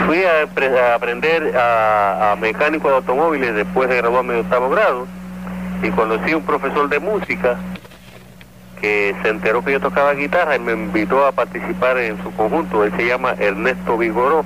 fui 0.07 0.23
a, 0.23 0.45
apre- 0.47 0.75
a 0.75 0.95
aprender 0.95 1.55
a, 1.55 2.31
a 2.31 2.35
mecánico 2.35 2.89
de 2.89 2.95
automóviles 2.95 3.53
después 3.53 3.87
de 3.87 3.97
graduarme 3.97 4.33
de 4.33 4.39
octavo 4.39 4.69
grado 4.69 5.05
y 5.83 5.89
conocí 5.91 6.31
a 6.31 6.37
un 6.37 6.43
profesor 6.43 6.89
de 6.89 6.99
música 6.99 7.57
que 8.81 9.13
se 9.21 9.29
enteró 9.29 9.63
que 9.63 9.73
yo 9.73 9.79
tocaba 9.79 10.13
guitarra 10.13 10.55
y 10.55 10.59
me 10.59 10.71
invitó 10.71 11.25
a 11.27 11.33
participar 11.33 11.97
en 11.99 12.17
su 12.23 12.31
conjunto. 12.31 12.83
Él 12.83 12.93
se 12.97 13.05
llama 13.05 13.35
Ernesto 13.37 13.97
Vigoró. 13.97 14.43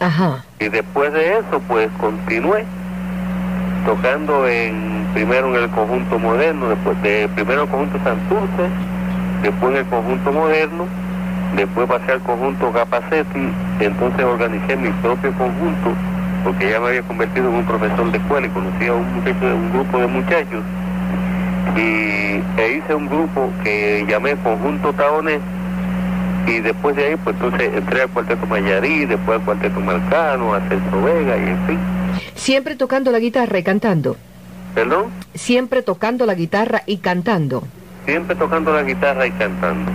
Ajá. 0.00 0.44
Y 0.58 0.68
después 0.68 1.12
de 1.12 1.34
eso, 1.34 1.60
pues 1.68 1.88
continué 1.98 2.64
tocando 3.84 4.46
en 4.46 5.06
primero 5.14 5.54
en 5.54 5.62
el 5.62 5.70
conjunto 5.70 6.18
moderno, 6.18 6.68
después 6.68 7.00
de 7.02 7.28
primero 7.34 7.62
el 7.62 7.68
conjunto 7.68 7.98
Santurce, 8.04 8.68
después 9.42 9.72
en 9.72 9.78
el 9.78 9.86
conjunto 9.86 10.32
moderno, 10.32 10.86
después 11.56 11.88
pasé 11.88 12.12
al 12.12 12.20
conjunto 12.20 12.72
Capacetti, 12.72 13.48
entonces 13.80 14.24
organicé 14.24 14.76
mi 14.76 14.90
propio 15.02 15.32
conjunto, 15.32 15.92
porque 16.44 16.70
ya 16.70 16.80
me 16.80 16.88
había 16.88 17.02
convertido 17.02 17.48
en 17.48 17.56
un 17.56 17.64
profesor 17.64 18.10
de 18.10 18.18
escuela 18.18 18.46
y 18.46 18.50
conocí 18.50 18.86
a 18.86 18.94
un, 18.94 19.04
un 19.04 19.72
grupo 19.72 19.98
de 19.98 20.06
muchachos 20.06 20.62
y 21.76 22.42
e 22.60 22.76
hice 22.76 22.94
un 22.94 23.08
grupo 23.08 23.50
que 23.62 24.04
llamé 24.08 24.34
Conjunto 24.36 24.92
Taones 24.92 25.40
y 26.50 26.60
después 26.60 26.96
de 26.96 27.06
ahí 27.06 27.16
pues 27.22 27.36
entonces 27.36 27.70
entré 27.74 28.02
al 28.02 28.10
cuarteto 28.10 28.46
Mayarí, 28.46 29.06
después 29.06 29.38
al 29.38 29.44
cuarteto 29.44 29.80
Marcano, 29.80 30.54
a 30.54 30.60
Celso 30.68 31.02
Vega 31.02 31.36
y 31.36 31.48
en 31.48 31.66
fin. 31.66 31.78
Siempre 32.34 32.74
tocando 32.74 33.10
la 33.10 33.18
guitarra 33.18 33.58
y 33.58 33.62
cantando. 33.62 34.16
¿Perdón? 34.74 35.06
Siempre 35.34 35.82
tocando 35.82 36.26
la 36.26 36.34
guitarra 36.34 36.82
y 36.86 36.98
cantando. 36.98 37.62
Siempre 38.04 38.36
tocando 38.36 38.72
la 38.72 38.82
guitarra 38.82 39.26
y 39.26 39.30
cantando. 39.32 39.90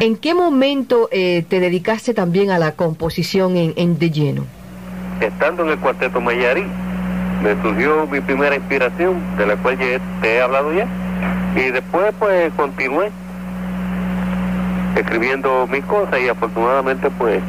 ¿En 0.00 0.16
qué 0.16 0.34
momento 0.34 1.08
eh, 1.10 1.44
te 1.48 1.60
dedicaste 1.60 2.12
también 2.12 2.50
a 2.50 2.58
la 2.58 2.72
composición 2.72 3.56
en, 3.56 3.72
en 3.76 3.98
de 3.98 4.10
lleno? 4.10 4.44
Estando 5.20 5.64
en 5.64 5.70
el 5.70 5.78
cuarteto 5.78 6.20
Mayarí, 6.20 6.64
me 7.42 7.62
surgió 7.62 8.06
mi 8.06 8.20
primera 8.20 8.56
inspiración, 8.56 9.22
de 9.38 9.46
la 9.46 9.56
cual 9.56 9.78
ya 9.78 9.98
te 10.20 10.34
he 10.34 10.42
hablado 10.42 10.72
ya. 10.74 10.86
Y 11.54 11.70
después 11.70 12.12
pues 12.18 12.52
continué 12.54 13.10
escribiendo 14.96 15.66
mis 15.66 15.84
cosas 15.84 16.20
y 16.20 16.28
afortunadamente 16.28 17.10
pues 17.10 17.40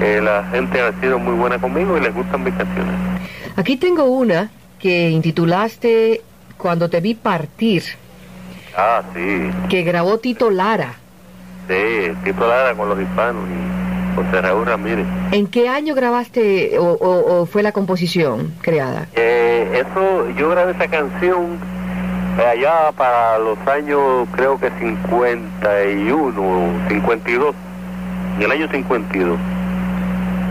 eh, 0.00 0.20
la 0.22 0.44
gente 0.50 0.80
ha 0.80 0.92
sido 1.00 1.18
muy 1.18 1.34
buena 1.34 1.58
conmigo 1.58 1.96
y 1.96 2.00
les 2.00 2.14
gustan 2.14 2.42
mis 2.44 2.54
canciones. 2.54 2.94
Aquí 3.56 3.76
tengo 3.76 4.04
una 4.04 4.48
que 4.78 5.10
intitulaste 5.10 6.22
Cuando 6.56 6.88
te 6.88 7.00
vi 7.00 7.14
partir, 7.14 7.82
Ah, 8.76 9.02
sí, 9.14 9.50
que 9.68 9.82
grabó 9.82 10.18
Tito 10.18 10.50
Lara. 10.50 10.94
sí, 11.68 12.12
Tito 12.24 12.46
Lara 12.46 12.74
con 12.74 12.88
los 12.88 13.00
hispanos 13.00 13.42
y 13.48 14.14
José 14.16 14.40
Raúl 14.42 14.66
Ramírez. 14.66 15.06
¿En 15.32 15.46
qué 15.46 15.68
año 15.68 15.94
grabaste 15.94 16.78
o, 16.78 16.84
o- 16.92 17.40
o 17.42 17.46
fue 17.46 17.62
la 17.62 17.72
composición 17.72 18.52
creada? 18.60 19.06
Eh, 19.14 19.84
eso, 19.86 20.28
yo 20.36 20.50
grabé 20.50 20.72
esa 20.72 20.86
canción 20.88 21.58
allá 22.46 22.92
para 22.96 23.38
los 23.38 23.58
años, 23.66 24.28
creo 24.32 24.58
que 24.58 24.70
51 24.70 26.40
o 26.40 26.88
52, 26.88 27.54
en 28.36 28.42
el 28.42 28.50
año 28.50 28.68
52. 28.70 29.38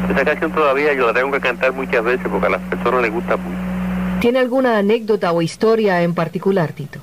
Esa 0.10 0.26
canción 0.26 0.52
todavía 0.52 0.94
yo 0.94 1.08
la 1.08 1.14
tengo 1.14 1.32
que 1.32 1.40
cantar 1.40 1.74
muchas 1.74 2.04
veces 2.04 2.28
porque 2.30 2.48
a 2.48 2.50
las 2.50 2.62
personas 2.62 3.02
les 3.02 3.12
gusta 3.12 3.38
mucho. 3.38 3.58
¿Tiene 4.20 4.40
alguna 4.40 4.78
anécdota 4.78 5.32
o 5.32 5.42
historia 5.42 6.02
en 6.02 6.14
particular, 6.14 6.74
Tito? 6.74 7.00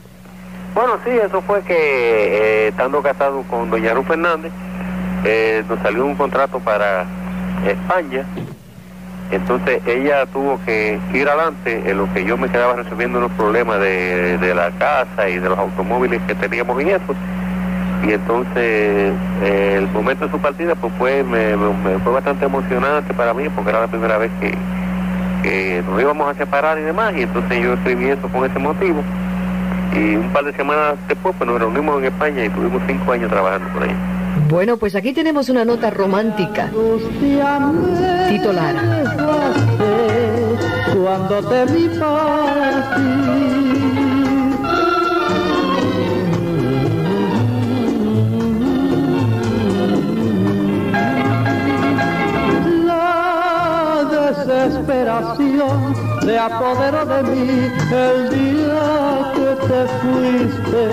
Bueno, 0.75 0.99
sí, 1.05 1.11
eso 1.11 1.41
fue 1.41 1.63
que 1.63 1.75
eh, 1.75 2.69
estando 2.69 3.01
casado 3.03 3.43
con 3.45 3.71
doña 3.71 3.95
Ruth 3.95 4.07
Fernández, 4.07 4.53
eh, 5.25 5.65
nos 5.69 5.81
salió 5.81 6.05
un 6.05 6.15
contrato 6.17 6.59
para 6.59 7.07
España. 7.67 8.27
Entonces 9.31 9.83
ella 9.87 10.25
tuvo 10.27 10.61
que 10.65 10.99
ir 11.13 11.29
adelante 11.29 11.83
en 11.85 11.99
lo 11.99 12.13
que 12.13 12.25
yo 12.25 12.37
me 12.37 12.49
quedaba 12.49 12.75
resolviendo 12.75 13.19
unos 13.19 13.33
problemas 13.33 13.81
de, 13.81 14.39
de 14.39 14.55
la 14.55 14.71
casa 14.73 15.29
y 15.29 15.39
de 15.39 15.49
los 15.49 15.59
automóviles 15.59 16.21
que 16.29 16.35
teníamos 16.37 16.81
en 16.81 16.89
eso. 16.89 17.15
Y 18.07 18.13
entonces 18.13 19.13
eh, 19.43 19.75
el 19.79 19.89
momento 19.89 20.27
de 20.27 20.31
su 20.31 20.39
partida 20.39 20.75
pues 20.77 20.93
fue, 20.97 21.25
me, 21.25 21.57
fue 22.05 22.13
bastante 22.13 22.45
emocionante 22.45 23.13
para 23.15 23.35
mí 23.35 23.49
porque 23.49 23.71
era 23.71 23.81
la 23.81 23.89
primera 23.89 24.17
vez 24.19 24.31
que, 24.41 24.55
que 25.43 25.83
nos 25.89 26.01
íbamos 26.01 26.29
a 26.29 26.35
separar 26.35 26.79
y 26.79 26.83
demás. 26.83 27.15
Y 27.17 27.23
entonces 27.23 27.61
yo 27.61 27.73
escribí 27.73 28.07
eso 28.07 28.29
con 28.29 28.49
ese 28.49 28.59
motivo. 28.61 29.03
Y 29.93 30.17
un 30.17 30.29
par 30.31 30.45
de 30.45 30.53
semanas 30.53 30.95
después 31.09 31.35
pues 31.37 31.51
nos 31.51 31.59
reunimos 31.59 31.99
en 31.99 32.05
España 32.07 32.45
y 32.45 32.49
tuvimos 32.51 32.81
cinco 32.87 33.13
años 33.13 33.29
trabajando 33.29 33.69
por 33.71 33.83
ahí. 33.83 34.16
Bueno, 34.49 34.77
pues 34.77 34.95
aquí 34.95 35.13
tenemos 35.13 35.49
una 35.49 35.65
nota 35.65 35.91
romántica. 35.91 36.71
Tito. 38.29 38.53
Cuando 41.03 41.43
te 41.49 41.65
vi 41.73 41.89
la 52.85 54.05
desesperación 54.11 55.95
se 56.23 56.39
apoderó 56.39 57.05
de 57.07 57.23
mí 57.23 57.71
el 57.93 58.31
día 58.31 58.96
que 59.35 59.51
te 59.69 59.81
fuiste, 60.01 60.85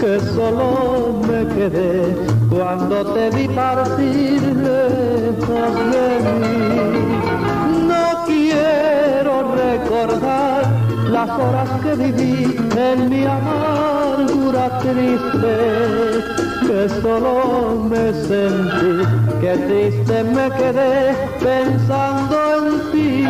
que 0.00 0.20
solo 0.34 1.20
me 1.28 1.40
quedé 1.54 2.16
cuando 2.50 2.96
te 3.14 3.30
vi 3.30 3.48
partir 3.48 4.40
lejos 4.42 5.74
de 5.92 6.08
mí. 6.40 6.58
No 7.86 8.24
quiero 8.26 9.54
recordar 9.54 10.62
las 11.10 11.30
horas 11.30 11.70
que 11.82 11.94
viví 11.94 12.56
en 12.76 13.08
mi 13.08 13.24
triste, 14.80 15.54
que 16.66 16.88
solo 17.00 17.88
me 17.88 18.12
sentí, 18.12 18.94
que 19.40 19.52
triste 19.66 20.24
me 20.24 20.50
quedé 20.50 21.14
pensando 21.40 22.36
en 22.58 22.92
ti. 22.92 23.24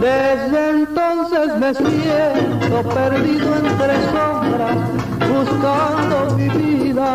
Desde 0.00 0.70
entonces 0.70 1.56
me 1.58 1.74
siento 1.74 2.88
perdido 2.90 3.56
entre 3.56 3.94
sombras, 4.12 4.76
buscando 5.32 6.36
mi 6.36 6.48
vida, 6.48 7.10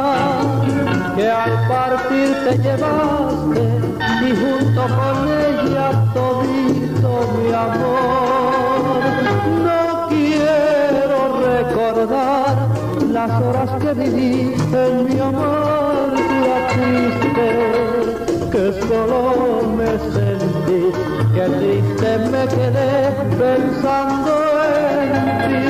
que 1.15 1.29
al 1.29 1.67
partir 1.67 2.35
te 2.45 2.57
llevaste 2.57 3.79
y 4.25 4.31
junto 4.31 4.81
con 4.81 5.15
ella 5.27 5.91
todito 6.13 7.12
mi 7.38 7.53
amor. 7.53 8.99
No 9.63 10.07
quiero 10.09 11.19
recordar 11.45 12.68
las 13.12 13.41
horas 13.41 13.69
que 13.82 13.93
viví 13.93 14.54
en 14.72 15.06
mi 15.06 15.19
amargura 15.19 16.67
triste, 16.74 17.48
que 18.52 18.63
solo 18.88 19.63
me 19.78 19.91
sentí, 20.13 20.82
que 21.34 21.45
triste 21.58 22.10
me 22.32 22.43
quedé 22.48 23.12
pensando 23.38 24.34
en 24.63 25.12
ti. 25.48 25.69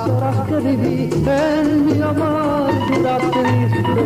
Las 0.00 0.08
horas 0.08 0.48
que 0.48 0.56
viví 0.60 1.10
en 1.26 1.86
mi 1.86 2.00
amargura 2.00 3.18
triste, 3.18 4.04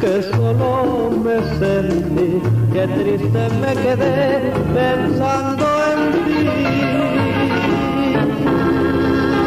que 0.00 0.22
solo 0.34 1.10
me 1.24 1.36
sentí, 1.58 2.42
que 2.72 2.86
triste 2.88 3.48
me 3.60 3.72
quedé 3.82 4.52
pensando 4.74 5.66
en 5.92 6.00
ti. 6.26 6.46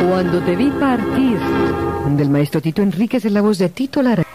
Cuando 0.09 0.39
te 0.41 0.55
vi 0.55 0.69
partir, 0.71 1.39
del 2.17 2.29
maestro 2.29 2.61
Tito 2.61 2.81
Enríquez 2.81 3.25
en 3.25 3.33
la 3.35 3.41
voz 3.41 3.57
de 3.59 3.69
Tito 3.69 4.01
Lara. 4.01 4.28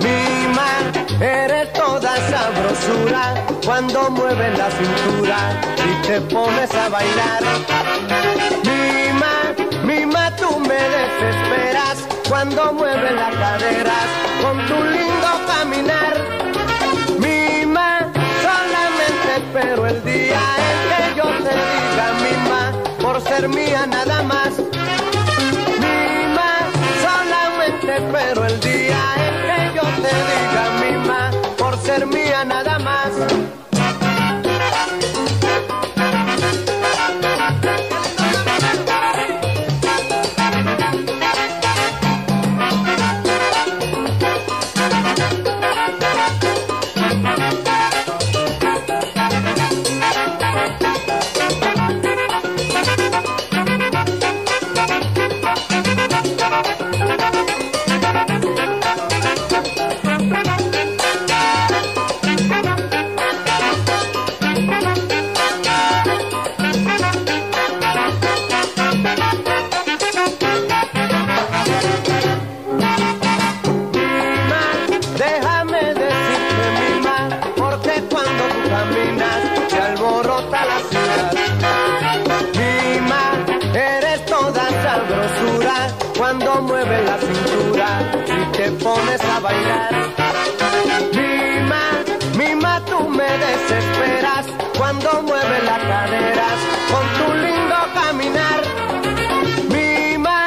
Mima, 0.00 0.70
eres 1.20 1.72
toda 1.72 2.16
sabrosura 2.30 3.34
cuando 3.64 4.10
mueves 4.10 4.56
la 4.56 4.70
cintura 4.70 5.60
y 5.76 6.06
te 6.06 6.20
pones 6.20 6.72
a 6.72 6.88
bailar. 6.88 7.42
Mima, 8.62 9.54
Mima, 9.82 10.36
tú 10.36 10.60
me 10.60 10.74
desesperas 10.74 12.06
cuando 12.28 12.72
mueves 12.74 13.12
las 13.12 13.34
caderas 13.34 14.06
con 14.40 14.66
tu 14.66 14.84
lindo 14.84 15.28
caminar. 15.48 16.14
Mima, 17.18 18.12
solamente 18.40 19.28
espero 19.36 19.86
el 19.86 20.04
día 20.04 20.40
en 20.68 20.78
que 20.90 21.16
yo 21.16 21.24
te 21.24 21.54
diga 21.56 22.12
mima, 22.22 22.72
por 23.02 23.20
ser 23.20 23.48
mía 23.48 23.84
nada 23.86 24.22
más. 24.22 24.79
Espero 28.12 28.44
el 28.44 28.58
día 28.60 28.98
en 29.16 29.44
que 29.44 29.69
pones 89.00 89.24
a 89.24 89.40
bailar. 89.40 89.92
Mima, 91.16 91.84
Mima, 92.36 92.84
tú 92.84 93.08
me 93.08 93.30
desesperas 93.46 94.46
cuando 94.76 95.22
mueves 95.22 95.64
las 95.64 95.78
caderas 95.78 96.58
con 96.92 97.04
tu 97.18 97.26
lindo 97.44 97.76
caminar. 97.94 98.60
Mima, 99.68 100.38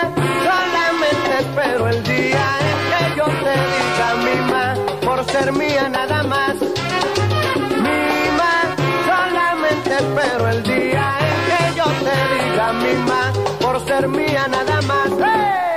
solamente 0.46 1.30
espero 1.40 1.88
el 1.88 2.04
día 2.04 2.46
en 2.70 2.80
que 2.92 3.02
yo 3.18 3.26
te 3.44 3.56
diga 3.74 4.10
mima, 4.28 4.76
por 5.02 5.26
ser 5.26 5.52
mía 5.52 5.90
nada 5.90 6.24
más. 6.24 6.56
Mima, 7.88 8.54
solamente 9.10 9.94
espero 9.96 10.50
el 10.50 10.64
día 10.64 11.06
en 11.28 11.38
que 11.50 11.78
yo 11.78 11.86
te 12.06 12.16
diga 12.34 12.74
mima, 12.74 13.34
por 13.60 13.86
ser 13.86 14.08
mía 14.08 14.48
nada 14.48 14.82
más. 14.82 15.10
¡Hey! 15.20 15.73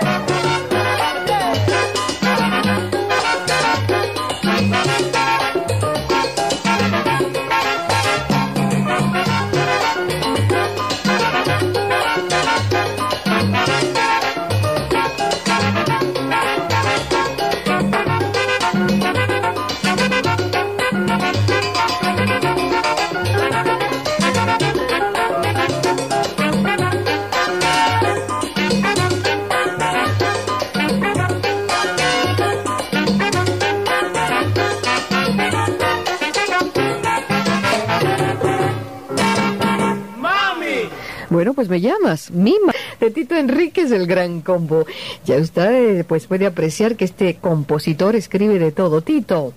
Pues 41.56 41.68
me 41.68 41.80
llamas, 41.80 42.30
Mima, 42.30 42.72
de 43.00 43.10
Tito 43.10 43.34
Enríquez, 43.34 43.90
el 43.90 44.06
gran 44.06 44.42
combo. 44.42 44.86
Ya 45.24 45.36
usted 45.38 46.00
eh, 46.00 46.04
pues 46.04 46.26
puede 46.26 46.46
apreciar 46.46 46.94
que 46.94 47.04
este 47.06 47.34
compositor 47.36 48.14
escribe 48.14 48.60
de 48.60 48.70
todo. 48.70 49.00
Tito, 49.00 49.52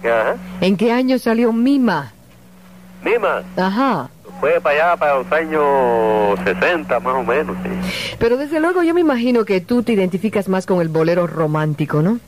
Ajá. 0.00 0.36
¿en 0.60 0.76
qué 0.76 0.92
año 0.92 1.18
salió 1.18 1.52
Mima? 1.52 2.12
Mima, 3.04 3.42
Ajá. 3.56 4.10
fue 4.40 4.60
para 4.60 4.90
allá, 4.90 4.96
para 4.96 5.18
los 5.18 5.32
años 5.32 6.38
60 6.44 7.00
más 7.00 7.14
o 7.14 7.22
menos, 7.22 7.56
sí. 7.62 8.16
Pero 8.18 8.36
desde 8.36 8.60
luego 8.60 8.82
yo 8.82 8.92
me 8.94 9.00
imagino 9.00 9.44
que 9.44 9.60
tú 9.60 9.82
te 9.82 9.92
identificas 9.92 10.48
más 10.48 10.66
con 10.66 10.80
el 10.80 10.88
bolero 10.88 11.26
romántico, 11.26 12.02
¿no? 12.02 12.18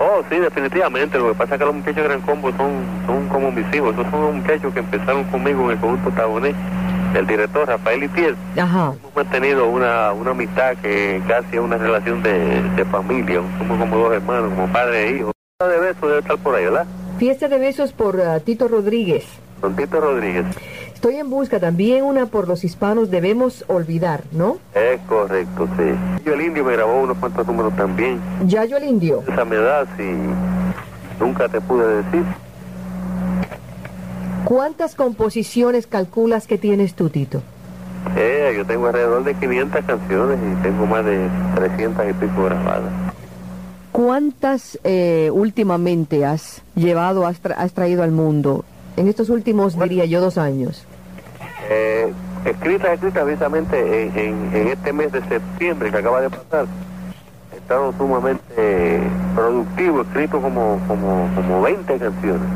Oh, 0.00 0.22
sí, 0.30 0.36
definitivamente. 0.36 1.18
Lo 1.18 1.28
que 1.30 1.34
pasa 1.34 1.54
es 1.54 1.58
que 1.58 1.64
los 1.66 1.74
muchachos 1.74 1.96
de 1.96 2.02
Gran 2.04 2.20
Combo 2.20 2.50
son, 2.56 2.70
son 3.04 3.28
como 3.28 3.50
mis 3.50 3.66
hijos. 3.74 3.92
Esos 3.94 4.08
son 4.12 4.20
los 4.22 4.34
muchachos 4.36 4.72
que 4.72 4.78
empezaron 4.78 5.24
conmigo 5.24 5.64
en 5.64 5.70
el 5.72 5.78
conjunto 5.78 6.10
Taboné. 6.12 6.54
El 7.14 7.26
director 7.26 7.66
Rafael 7.66 8.04
Itiel. 8.04 8.36
Ajá. 8.56 8.94
Hemos 8.98 9.16
mantenido 9.16 9.68
una, 9.68 10.12
una 10.12 10.30
amistad 10.32 10.76
que 10.82 11.20
casi 11.26 11.56
es 11.56 11.60
una 11.60 11.78
relación 11.78 12.22
de, 12.22 12.62
de 12.76 12.84
familia. 12.84 13.40
Somos 13.58 13.78
como 13.78 13.96
dos 13.96 14.14
hermanos, 14.14 14.52
como 14.54 14.72
padre 14.72 15.08
e 15.08 15.16
hijo. 15.16 15.32
Una 15.60 15.72
de 15.72 15.80
besos 15.80 16.02
debe 16.02 16.18
estar 16.20 16.38
por 16.38 16.54
ahí, 16.54 16.64
¿verdad? 16.64 16.86
Fiesta 17.18 17.48
de 17.48 17.58
besos 17.58 17.92
por 17.92 18.20
ah, 18.20 18.38
Tito 18.40 18.68
Rodríguez. 18.68 19.24
Don 19.60 19.74
Tito 19.74 20.00
Rodríguez. 20.00 20.46
Estoy 20.94 21.16
en 21.16 21.30
busca 21.30 21.60
también 21.60 22.04
una 22.04 22.26
por 22.26 22.48
los 22.48 22.64
hispanos 22.64 23.10
debemos 23.10 23.64
olvidar, 23.68 24.24
¿no? 24.32 24.58
Es 24.74 25.00
correcto, 25.08 25.68
sí. 25.76 26.24
Yo 26.24 26.34
el 26.34 26.42
indio 26.42 26.64
me 26.64 26.72
grabó 26.72 27.00
unos 27.00 27.16
cuantos 27.18 27.46
números 27.46 27.74
también. 27.76 28.20
Yayo 28.46 28.76
el 28.76 28.84
Indio. 28.84 29.22
Esa 29.26 29.44
me 29.44 29.56
da, 29.56 29.84
si 29.96 30.02
nunca 31.20 31.48
te 31.48 31.60
pude 31.60 32.02
decir. 32.02 32.24
¿Cuántas 34.48 34.94
composiciones 34.94 35.86
calculas 35.86 36.46
que 36.46 36.56
tienes 36.56 36.94
tú, 36.94 37.10
Tito? 37.10 37.42
Eh, 38.16 38.54
yo 38.56 38.64
tengo 38.64 38.86
alrededor 38.86 39.22
de 39.22 39.34
500 39.34 39.84
canciones 39.84 40.38
y 40.40 40.62
tengo 40.62 40.86
más 40.86 41.04
de 41.04 41.28
300 41.54 42.06
y 42.08 42.12
pico 42.14 42.44
grabadas. 42.44 42.90
¿Cuántas 43.92 44.78
eh, 44.84 45.28
últimamente 45.34 46.24
has 46.24 46.62
llevado, 46.74 47.26
has, 47.26 47.42
tra- 47.42 47.56
has 47.58 47.74
traído 47.74 48.02
al 48.02 48.10
mundo? 48.12 48.64
En 48.96 49.06
estos 49.08 49.28
últimos, 49.28 49.78
diría 49.78 50.06
yo, 50.06 50.22
dos 50.22 50.38
años. 50.38 50.86
Eh, 51.68 52.10
escrita, 52.46 52.94
escrita 52.94 53.24
precisamente 53.24 54.02
en, 54.04 54.18
en- 54.18 54.56
en 54.56 54.68
este 54.68 54.94
mes 54.94 55.12
de 55.12 55.20
septiembre 55.28 55.90
que 55.90 55.98
acaba 55.98 56.22
de 56.22 56.30
pasar. 56.30 56.64
He 57.52 57.56
estado 57.58 57.92
sumamente 57.98 59.00
productivo, 59.34 60.00
escrito 60.00 60.40
como, 60.40 60.80
como, 60.88 61.28
como 61.36 61.60
20 61.60 61.98
canciones. 61.98 62.48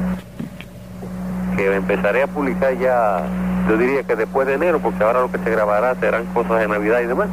Empezaré 1.67 2.23
a 2.23 2.27
publicar 2.27 2.77
ya, 2.79 3.23
yo 3.69 3.77
diría 3.77 4.03
que 4.03 4.17
después 4.17 4.47
de 4.47 4.55
enero, 4.55 4.81
porque 4.81 5.03
ahora 5.05 5.21
lo 5.21 5.31
que 5.31 5.39
se 5.39 5.51
grabará 5.51 5.95
serán 6.01 6.25
cosas 6.35 6.61
de 6.61 6.69
Navidad 6.69 7.01
y 7.01 7.07
demás. 7.07 7.29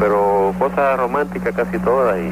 Pero 0.00 0.52
cosas 0.58 0.96
románticas 0.98 1.54
casi 1.54 1.78
todas 1.78 2.16
y, 2.18 2.28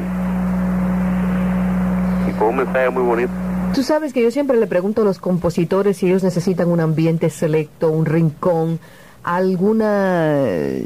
y 2.29 2.33
con 2.33 2.49
un 2.49 2.55
mensaje 2.57 2.89
muy 2.89 3.03
bonito. 3.03 3.31
Tú 3.73 3.83
sabes 3.83 4.11
que 4.11 4.21
yo 4.21 4.31
siempre 4.31 4.57
le 4.57 4.67
pregunto 4.67 5.01
a 5.03 5.05
los 5.05 5.19
compositores 5.19 5.97
si 5.97 6.07
ellos 6.07 6.23
necesitan 6.23 6.67
un 6.69 6.81
ambiente 6.81 7.29
selecto, 7.29 7.89
un 7.89 8.05
rincón, 8.05 8.79
alguna, 9.23 10.35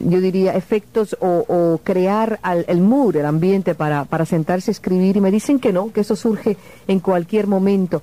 yo 0.05 0.21
diría, 0.21 0.53
efectos 0.55 1.17
o, 1.19 1.45
o 1.47 1.79
crear 1.83 2.39
al- 2.43 2.65
el 2.67 2.81
mood, 2.81 3.15
el 3.15 3.25
ambiente 3.25 3.73
para, 3.73 4.05
para 4.05 4.25
sentarse 4.25 4.69
a 4.69 4.73
escribir 4.73 5.17
y 5.17 5.21
me 5.21 5.31
dicen 5.31 5.59
que 5.59 5.73
no, 5.73 5.91
que 5.91 6.01
eso 6.01 6.15
surge 6.15 6.57
en 6.88 6.99
cualquier 6.99 7.47
momento. 7.47 8.01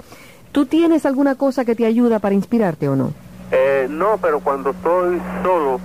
¿Tú 0.52 0.66
tienes 0.66 1.06
alguna 1.06 1.34
cosa 1.34 1.64
que 1.64 1.74
te 1.74 1.86
ayuda 1.86 2.18
para 2.18 2.34
inspirarte 2.34 2.88
o 2.88 2.96
no? 2.96 3.12
Eh, 3.50 3.86
no, 3.90 4.18
pero 4.20 4.40
cuando 4.40 4.70
estoy 4.70 5.20
solo, 5.42 5.80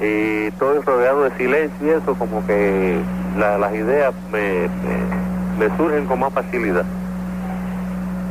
y 0.00 0.46
estoy 0.46 0.80
rodeado 0.80 1.24
de 1.24 1.36
silencio 1.36 1.86
y 1.86 1.90
eso, 1.90 2.14
como 2.18 2.46
que 2.46 2.98
la- 3.38 3.58
las 3.58 3.74
ideas 3.74 4.14
me, 4.32 4.68
me, 4.68 5.68
me 5.68 5.76
surgen 5.76 6.06
con 6.06 6.20
más 6.20 6.32
facilidad. 6.32 6.84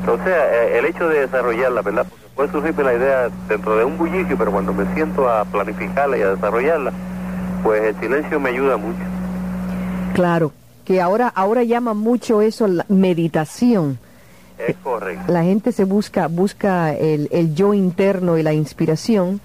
O 0.08 0.18
sea, 0.24 0.46
eh, 0.66 0.78
el 0.80 0.86
hecho 0.86 1.08
de 1.10 1.22
desarrollarla, 1.22 1.82
¿verdad? 1.82 2.06
Porque 2.08 2.26
puede 2.36 2.52
surgirme 2.52 2.84
la 2.84 2.94
idea 2.94 3.30
dentro 3.50 3.76
de 3.78 3.84
un 3.86 3.98
bullicio, 3.98 4.36
pero 4.38 4.52
cuando 4.52 4.74
me 4.74 4.86
siento 4.94 5.28
a 5.30 5.44
planificarla 5.46 6.18
y 6.18 6.22
a 6.22 6.30
desarrollarla, 6.36 6.92
pues 7.64 7.84
el 7.84 8.00
silencio 8.00 8.40
me 8.40 8.50
ayuda 8.50 8.78
mucho. 8.78 9.00
Claro, 10.14 10.52
que 10.86 11.02
ahora, 11.02 11.28
ahora 11.36 11.64
llama 11.64 11.94
mucho 11.96 12.42
eso 12.42 12.68
la 12.68 12.86
meditación. 12.90 13.98
Es 14.58 14.76
correcto. 14.78 15.32
La 15.32 15.44
gente 15.44 15.72
se 15.72 15.84
busca, 15.84 16.28
busca 16.28 16.94
el, 16.94 17.28
el 17.32 17.56
yo 17.56 17.74
interno 17.74 18.38
y 18.38 18.44
la 18.44 18.54
inspiración. 18.54 19.42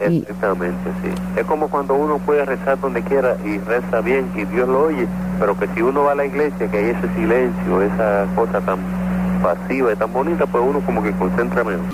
Y, 0.00 0.18
Exactamente, 0.18 0.90
sí. 1.02 1.10
Es 1.38 1.46
como 1.46 1.68
cuando 1.68 1.94
uno 1.94 2.18
puede 2.18 2.44
rezar 2.44 2.80
donde 2.80 3.02
quiera 3.02 3.36
y 3.44 3.58
reza 3.58 4.00
bien 4.00 4.30
y 4.34 4.44
Dios 4.46 4.68
lo 4.68 4.84
oye, 4.84 5.06
pero 5.38 5.58
que 5.58 5.68
si 5.68 5.82
uno 5.82 6.04
va 6.04 6.12
a 6.12 6.14
la 6.14 6.24
iglesia, 6.24 6.70
que 6.70 6.78
hay 6.78 6.86
ese 6.86 7.14
silencio, 7.14 7.82
esa 7.82 8.26
cosa 8.34 8.60
tan 8.60 8.78
pasiva 9.42 9.92
y 9.92 9.96
tan 9.96 10.12
bonita, 10.12 10.46
pues 10.46 10.64
uno 10.66 10.80
como 10.80 11.02
que 11.02 11.12
concentra 11.12 11.64
menos. 11.64 11.86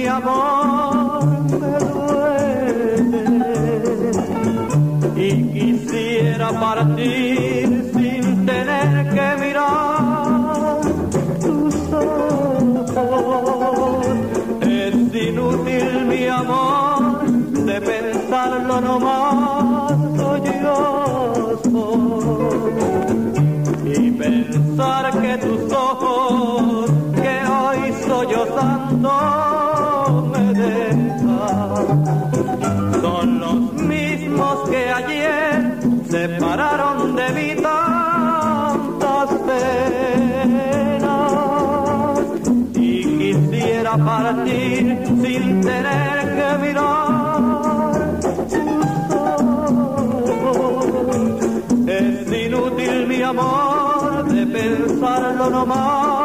Mi 0.00 0.06
amor. 0.06 1.28
me 1.60 1.89
sin 44.46 45.60
tener 45.60 46.16
que 46.36 46.48
mirar 46.64 48.20
tus. 48.50 48.90
Es 51.88 52.32
inútil 52.46 53.06
mi 53.08 53.22
amor 53.22 54.24
de 54.28 54.46
pensarlo 54.46 55.50
nomás. 55.50 56.19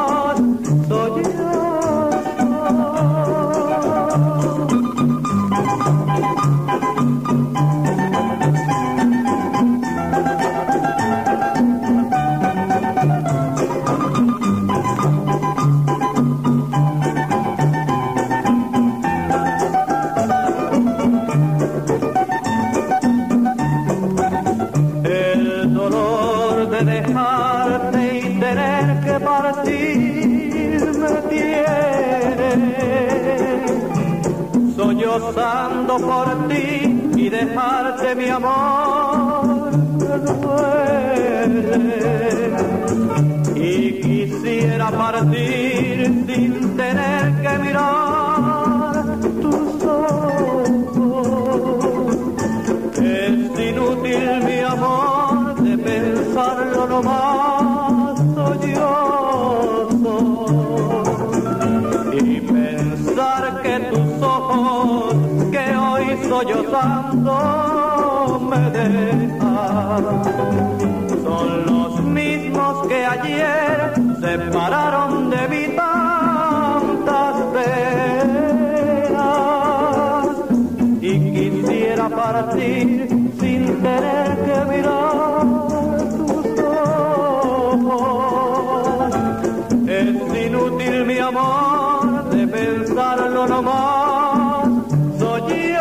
Pensarlo 93.45 93.61
nomás. 93.61 95.19
Soy 95.19 95.75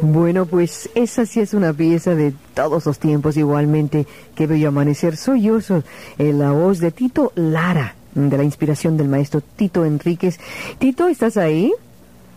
Bueno, 0.00 0.46
pues 0.46 0.90
esa 0.94 1.26
sí 1.26 1.40
es 1.40 1.54
una 1.54 1.72
pieza 1.72 2.14
de 2.14 2.34
todos 2.54 2.86
los 2.86 2.98
tiempos 2.98 3.36
igualmente. 3.36 4.06
Qué 4.34 4.46
bello 4.46 4.68
amanecer. 4.68 5.16
Soy 5.16 5.42
yo, 5.42 5.60
soy, 5.60 5.82
eh, 6.18 6.32
la 6.32 6.52
voz 6.52 6.80
de 6.80 6.90
Tito 6.90 7.32
Lara, 7.34 7.94
de 8.14 8.36
la 8.36 8.42
inspiración 8.42 8.96
del 8.96 9.08
maestro 9.08 9.40
Tito 9.40 9.84
Enríquez. 9.84 10.38
Tito, 10.78 11.08
¿estás 11.08 11.36
ahí? 11.36 11.72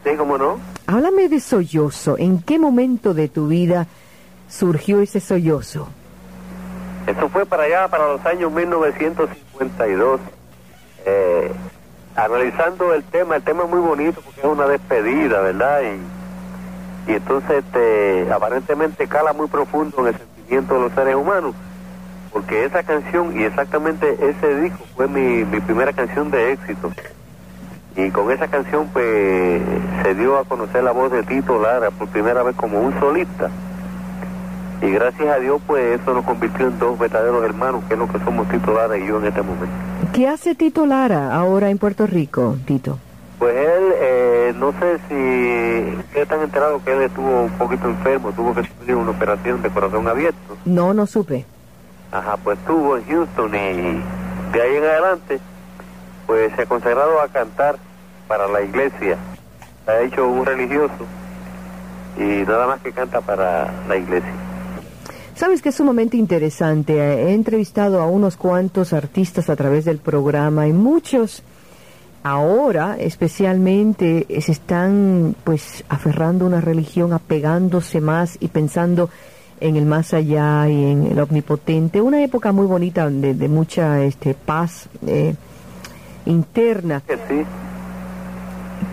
Sí, 0.04 0.12
cómo 0.18 0.38
no. 0.38 0.58
Háblame 0.88 1.28
de 1.30 1.40
sollozo. 1.40 2.18
¿En 2.18 2.42
qué 2.42 2.60
momento 2.60 3.14
de 3.14 3.28
tu 3.28 3.48
vida 3.48 3.88
surgió 4.50 5.02
ese 5.02 5.20
sollozo? 5.20 5.88
Eso 7.08 7.30
fue 7.30 7.46
para 7.46 7.64
allá, 7.64 7.88
para 7.88 8.08
los 8.08 8.26
años 8.26 8.52
1952. 9.62 10.20
Eh, 11.06 11.52
analizando 12.16 12.94
el 12.94 13.04
tema, 13.04 13.36
el 13.36 13.44
tema 13.44 13.64
es 13.64 13.70
muy 13.70 13.80
bonito 13.80 14.22
porque 14.22 14.42
es 14.42 14.46
una 14.46 14.68
despedida, 14.68 15.42
¿verdad? 15.42 15.82
Y, 15.82 17.12
y 17.12 17.16
entonces 17.16 17.64
este, 17.66 18.32
aparentemente 18.32 19.08
cala 19.08 19.34
muy 19.34 19.48
profundo 19.48 20.02
en 20.02 20.08
el 20.08 20.18
sentimiento 20.18 20.76
de 20.76 20.80
los 20.82 20.94
seres 20.94 21.16
humanos, 21.16 21.56
porque 22.32 22.66
esa 22.66 22.84
canción 22.84 23.40
y 23.40 23.44
exactamente 23.44 24.18
ese 24.22 24.62
disco 24.62 24.84
fue 24.96 25.08
mi, 25.08 25.46
mi 25.46 25.60
primera 25.60 25.94
canción 25.94 26.30
de 26.32 26.54
éxito. 26.54 26.92
Y 27.96 28.10
con 28.12 28.32
esa 28.32 28.48
canción 28.48 28.88
pues 28.94 29.62
se 30.04 30.16
dio 30.16 30.38
a 30.38 30.46
conocer 30.46 30.84
la 30.84 30.92
voz 30.92 31.12
de 31.12 31.24
Tito 31.24 31.62
Lara 31.62 31.92
por 31.92 32.08
primera 32.08 32.42
vez 32.44 32.56
como 32.56 32.80
un 32.80 32.98
solista. 33.00 33.50
Y 34.82 34.90
gracias 34.90 35.28
a 35.28 35.40
Dios 35.40 35.62
pues 35.68 36.02
eso 36.02 36.14
nos 36.14 36.26
convirtió 36.26 36.68
en 36.68 36.80
dos 36.80 36.98
verdaderos 36.98 37.44
hermanos, 37.44 37.84
que 37.88 37.94
es 37.94 38.00
lo 38.00 38.08
que 38.08 38.20
somos 38.20 38.48
Tito 38.50 38.74
Lara 38.74 38.98
y 38.98 39.08
yo 39.08 39.20
en 39.20 39.28
este 39.28 39.42
momento. 39.42 39.76
¿Qué 40.14 40.28
hace 40.28 40.56
Tito 40.56 40.86
Lara 40.86 41.36
ahora 41.36 41.70
en 41.70 41.78
Puerto 41.78 42.08
Rico, 42.08 42.58
Tito? 42.66 42.98
Pues 43.38 43.56
él, 43.56 43.94
eh, 44.00 44.54
no 44.58 44.72
sé 44.74 45.00
si 45.08 46.20
están 46.20 46.42
enterados 46.42 46.82
que 46.84 46.94
él 46.94 47.04
estuvo 47.04 47.44
un 47.44 47.52
poquito 47.52 47.88
enfermo, 47.88 48.32
tuvo 48.32 48.54
que 48.54 48.64
sufrir 48.64 48.96
una 48.96 49.12
operación 49.12 49.62
de 49.62 49.70
corazón 49.70 50.08
abierto. 50.08 50.58
No, 50.66 50.94
no 50.94 51.06
supe. 51.06 51.46
Ajá, 52.12 52.38
pues 52.38 52.58
estuvo 52.60 52.98
en 52.98 53.06
Houston 53.06 53.50
y 53.50 54.02
de 54.52 54.62
ahí 54.62 54.76
en 54.76 54.84
adelante, 54.84 55.40
pues 56.28 56.54
se 56.56 56.64
ha 56.64 56.66
consagrado 56.66 57.22
a 57.22 57.28
cantar 57.30 57.78
para 58.28 58.48
la 58.48 58.62
iglesia. 58.62 59.18
Ha 59.88 60.00
hecho 60.02 60.28
un 60.28 60.46
religioso 60.46 61.06
y 62.18 62.46
nada 62.48 62.68
más 62.68 62.82
que 62.82 62.92
canta 62.92 63.22
para 63.22 63.72
la 63.88 63.96
iglesia. 63.96 64.32
Sabes 65.36 65.62
que 65.62 65.70
es 65.70 65.76
sumamente 65.76 66.18
interesante. 66.18 66.94
He 66.98 67.34
entrevistado 67.34 68.02
a 68.02 68.06
unos 68.06 68.38
cuantos 68.38 68.94
artistas 68.94 69.50
a 69.50 69.56
través 69.56 69.86
del 69.86 69.98
programa 69.98 70.68
y 70.68 70.74
muchos 70.74 71.44
ahora 72.24 72.98
especialmente 73.00 74.28
se 74.42 74.52
están 74.52 75.36
pues 75.44 75.84
aferrando 75.90 76.46
a 76.46 76.50
una 76.50 76.62
religión, 76.62 77.14
apegándose 77.14 78.02
más 78.02 78.38
y 78.40 78.50
pensando 78.50 79.10
en 79.60 79.76
el 79.76 79.86
más 79.86 80.14
allá 80.14 80.68
y 80.68 80.92
en 80.92 81.08
el 81.08 81.20
omnipotente. 81.20 82.02
Una 82.02 82.24
época 82.24 82.52
muy 82.52 82.66
bonita 82.66 83.10
de, 83.10 83.34
de 83.34 83.48
mucha 83.48 84.04
este, 84.04 84.34
paz 84.34 84.90
eh, 85.06 85.36
interna. 86.26 87.02
Sí, 87.08 87.44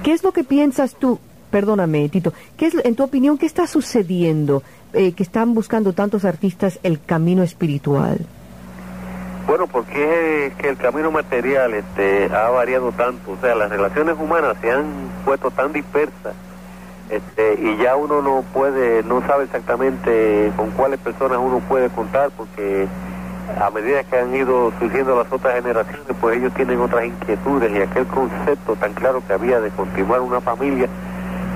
¿Qué 0.02 0.12
es 0.12 0.22
lo 0.22 0.32
que 0.32 0.44
piensas 0.44 0.94
tú? 0.94 1.18
Perdóname, 1.50 2.08
Tito. 2.10 2.32
¿Qué 2.56 2.66
es, 2.66 2.74
en 2.84 2.94
tu 2.94 3.02
opinión, 3.02 3.38
qué 3.38 3.46
está 3.46 3.66
sucediendo 3.66 4.62
eh, 4.92 5.12
que 5.12 5.22
están 5.22 5.54
buscando 5.54 5.92
tantos 5.92 6.24
artistas 6.24 6.78
el 6.82 7.00
camino 7.00 7.42
espiritual? 7.42 8.18
Bueno, 9.46 9.66
porque 9.66 10.46
es 10.46 10.54
que 10.54 10.68
el 10.68 10.76
camino 10.76 11.10
material 11.10 11.72
este, 11.72 12.26
ha 12.26 12.50
variado 12.50 12.92
tanto, 12.92 13.32
o 13.32 13.36
sea, 13.40 13.54
las 13.54 13.70
relaciones 13.70 14.16
humanas 14.18 14.56
se 14.60 14.70
han 14.70 14.84
puesto 15.24 15.50
tan 15.50 15.72
dispersas 15.72 16.34
este, 17.08 17.58
y 17.62 17.78
ya 17.82 17.96
uno 17.96 18.20
no 18.20 18.44
puede, 18.52 19.02
no 19.04 19.26
sabe 19.26 19.44
exactamente 19.44 20.52
con 20.56 20.70
cuáles 20.72 21.00
personas 21.00 21.38
uno 21.40 21.60
puede 21.60 21.88
contar, 21.88 22.30
porque 22.36 22.86
a 23.58 23.70
medida 23.70 24.04
que 24.04 24.18
han 24.18 24.34
ido 24.34 24.72
surgiendo 24.78 25.16
las 25.16 25.32
otras 25.32 25.54
generaciones, 25.54 26.06
pues 26.20 26.36
ellos 26.36 26.52
tienen 26.52 26.78
otras 26.80 27.06
inquietudes 27.06 27.72
y 27.72 27.80
aquel 27.80 28.06
concepto 28.06 28.76
tan 28.76 28.92
claro 28.92 29.22
que 29.26 29.32
había 29.32 29.60
de 29.60 29.70
continuar 29.70 30.20
una 30.20 30.42
familia, 30.42 30.88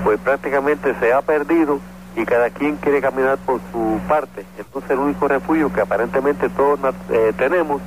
pues 0.03 0.19
prácticamente 0.19 0.95
se 0.99 1.13
ha 1.13 1.21
perdido 1.21 1.79
y 2.15 2.25
cada 2.25 2.49
quien 2.49 2.75
quiere 2.77 3.01
caminar 3.01 3.37
por 3.39 3.59
su 3.71 3.99
parte. 4.07 4.45
Entonces 4.57 4.91
el 4.91 4.99
único 4.99 5.27
refugio 5.27 5.71
que 5.71 5.81
aparentemente 5.81 6.49
todos 6.49 6.79
eh, 7.09 7.33
tenemos 7.37 7.81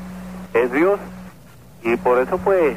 es 0.55 0.73
Dios 0.73 0.99
y 1.83 1.97
por 1.97 2.19
eso 2.19 2.39
pues 2.39 2.77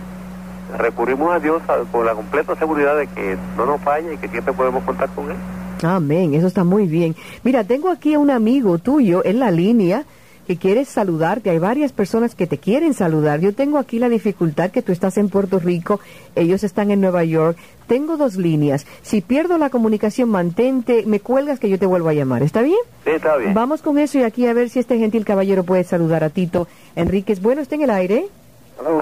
recurrimos 0.77 1.31
a 1.33 1.39
Dios 1.39 1.61
con 1.91 2.05
la 2.05 2.13
completa 2.13 2.55
seguridad 2.55 2.95
de 2.95 3.07
que 3.07 3.37
no 3.57 3.65
nos 3.65 3.81
falla 3.81 4.13
y 4.13 4.17
que 4.17 4.27
siempre 4.27 4.53
podemos 4.53 4.83
contar 4.83 5.09
con 5.09 5.31
Él. 5.31 5.37
Amén, 5.81 6.33
eso 6.33 6.47
está 6.47 6.63
muy 6.63 6.87
bien. 6.87 7.15
Mira, 7.43 7.63
tengo 7.63 7.89
aquí 7.89 8.13
a 8.13 8.19
un 8.19 8.29
amigo 8.29 8.77
tuyo 8.77 9.23
en 9.25 9.39
la 9.39 9.49
línea 9.49 10.03
que 10.49 10.57
quiere 10.57 10.83
saludarte. 10.83 11.51
Hay 11.51 11.59
varias 11.59 11.91
personas 11.91 12.33
que 12.33 12.47
te 12.47 12.57
quieren 12.57 12.95
saludar. 12.95 13.39
Yo 13.39 13.53
tengo 13.53 13.77
aquí 13.77 13.99
la 13.99 14.09
dificultad 14.09 14.71
que 14.71 14.81
tú 14.81 14.91
estás 14.91 15.19
en 15.19 15.29
Puerto 15.29 15.59
Rico, 15.59 15.99
ellos 16.33 16.63
están 16.63 16.89
en 16.89 17.01
Nueva 17.01 17.23
York. 17.23 17.55
Tengo 17.85 18.17
dos 18.17 18.35
líneas. 18.35 18.87
Si 19.03 19.21
pierdo 19.21 19.59
la 19.59 19.69
comunicación, 19.69 20.29
mantente, 20.29 21.03
me 21.05 21.19
cuelgas 21.19 21.59
que 21.59 21.69
yo 21.69 21.77
te 21.77 21.85
vuelvo 21.85 22.09
a 22.09 22.13
llamar. 22.13 22.41
¿Está 22.41 22.63
bien? 22.63 22.79
Sí, 23.03 23.11
está 23.11 23.37
bien. 23.37 23.53
Vamos 23.53 23.83
con 23.83 23.99
eso 23.99 24.17
y 24.17 24.23
aquí 24.23 24.47
a 24.47 24.53
ver 24.53 24.69
si 24.69 24.79
este 24.79 24.97
gentil 24.97 25.23
caballero 25.23 25.63
puede 25.63 25.83
saludar 25.83 26.23
a 26.23 26.31
Tito 26.31 26.67
Enríquez. 26.95 27.43
Bueno, 27.43 27.61
está 27.61 27.75
en 27.75 27.83
el 27.83 27.91
aire. 27.91 28.25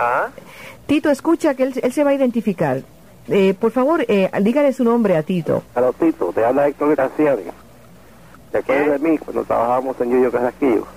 Ah, 0.01 0.27
Tito, 0.85 1.09
escucha 1.09 1.53
que 1.53 1.63
él, 1.63 1.79
él 1.81 1.93
se 1.93 2.03
va 2.03 2.09
a 2.09 2.13
identificar. 2.13 2.81
Eh, 3.29 3.53
por 3.57 3.71
favor, 3.71 4.03
eh, 4.09 4.29
dígale 4.41 4.73
su 4.73 4.83
nombre 4.83 5.15
a 5.15 5.23
Tito. 5.23 5.63
Aló, 5.75 5.93
Tito, 5.93 6.33
te 6.35 6.43
habla 6.43 6.67
Héctor 6.67 6.93
Graciani. 6.93 7.43
¿Te 8.51 8.57
acuerdas 8.57 9.01
de 9.01 9.09
mí 9.09 9.17
cuando 9.17 9.45
trabajábamos 9.45 9.95
en 10.01 10.11
Yuyo 10.11 10.29
Carrasquillo? 10.29 10.96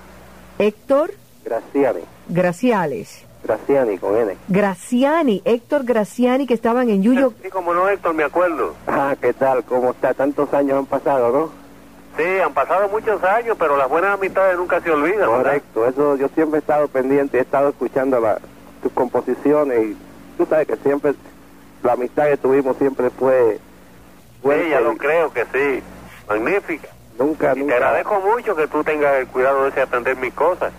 Héctor 0.60 1.12
Graciani, 1.42 2.00
Graciales. 2.28 3.24
Graciani 3.42 3.96
con 3.96 4.14
N. 4.14 4.36
Graciani, 4.48 5.40
Héctor 5.46 5.84
Graciani, 5.84 6.46
que 6.46 6.52
estaban 6.52 6.90
en 6.90 7.02
Yuyo. 7.02 7.32
sí, 7.42 7.48
como 7.48 7.72
no, 7.72 7.88
Héctor, 7.88 8.12
me 8.12 8.24
acuerdo. 8.24 8.74
Ah, 8.86 9.16
¿qué 9.18 9.32
tal? 9.32 9.64
¿Cómo 9.64 9.92
está? 9.92 10.12
Tantos 10.12 10.52
años 10.52 10.78
han 10.78 10.84
pasado, 10.84 11.32
¿no? 11.32 11.50
Sí, 12.18 12.40
han 12.44 12.52
pasado 12.52 12.88
muchos 12.90 13.24
años, 13.24 13.56
pero 13.58 13.78
las 13.78 13.88
buenas 13.88 14.12
amistades 14.12 14.58
nunca 14.58 14.82
se 14.82 14.90
olvidan. 14.90 15.20
¿verdad? 15.20 15.36
Correcto, 15.38 15.86
eso 15.86 16.16
yo 16.16 16.28
siempre 16.34 16.58
he 16.58 16.60
estado 16.60 16.88
pendiente, 16.88 17.38
he 17.38 17.40
estado 17.40 17.70
escuchando 17.70 18.20
la, 18.20 18.38
tus 18.82 18.92
composiciones 18.92 19.78
y 19.86 19.96
tú 20.36 20.44
sabes 20.44 20.66
que 20.66 20.76
siempre 20.76 21.14
la 21.82 21.92
amistad 21.94 22.26
que 22.28 22.36
tuvimos 22.36 22.76
siempre 22.76 23.08
fue 23.08 23.58
fuerte 24.42 24.64
Sí, 24.64 24.70
ya 24.70 24.80
lo 24.80 24.94
creo 24.98 25.32
que 25.32 25.44
sí. 25.46 25.82
Magnífica. 26.28 26.88
Nunca, 27.20 27.50
Y 27.52 27.54
te 27.54 27.60
nunca. 27.60 27.74
agradezco 27.76 28.20
mucho 28.20 28.56
que 28.56 28.66
tú 28.66 28.82
tengas 28.82 29.14
el 29.16 29.26
cuidado 29.28 29.62
de 29.64 29.68
ese 29.68 29.82
atender 29.82 30.16
mis 30.16 30.32
cosas. 30.34 30.72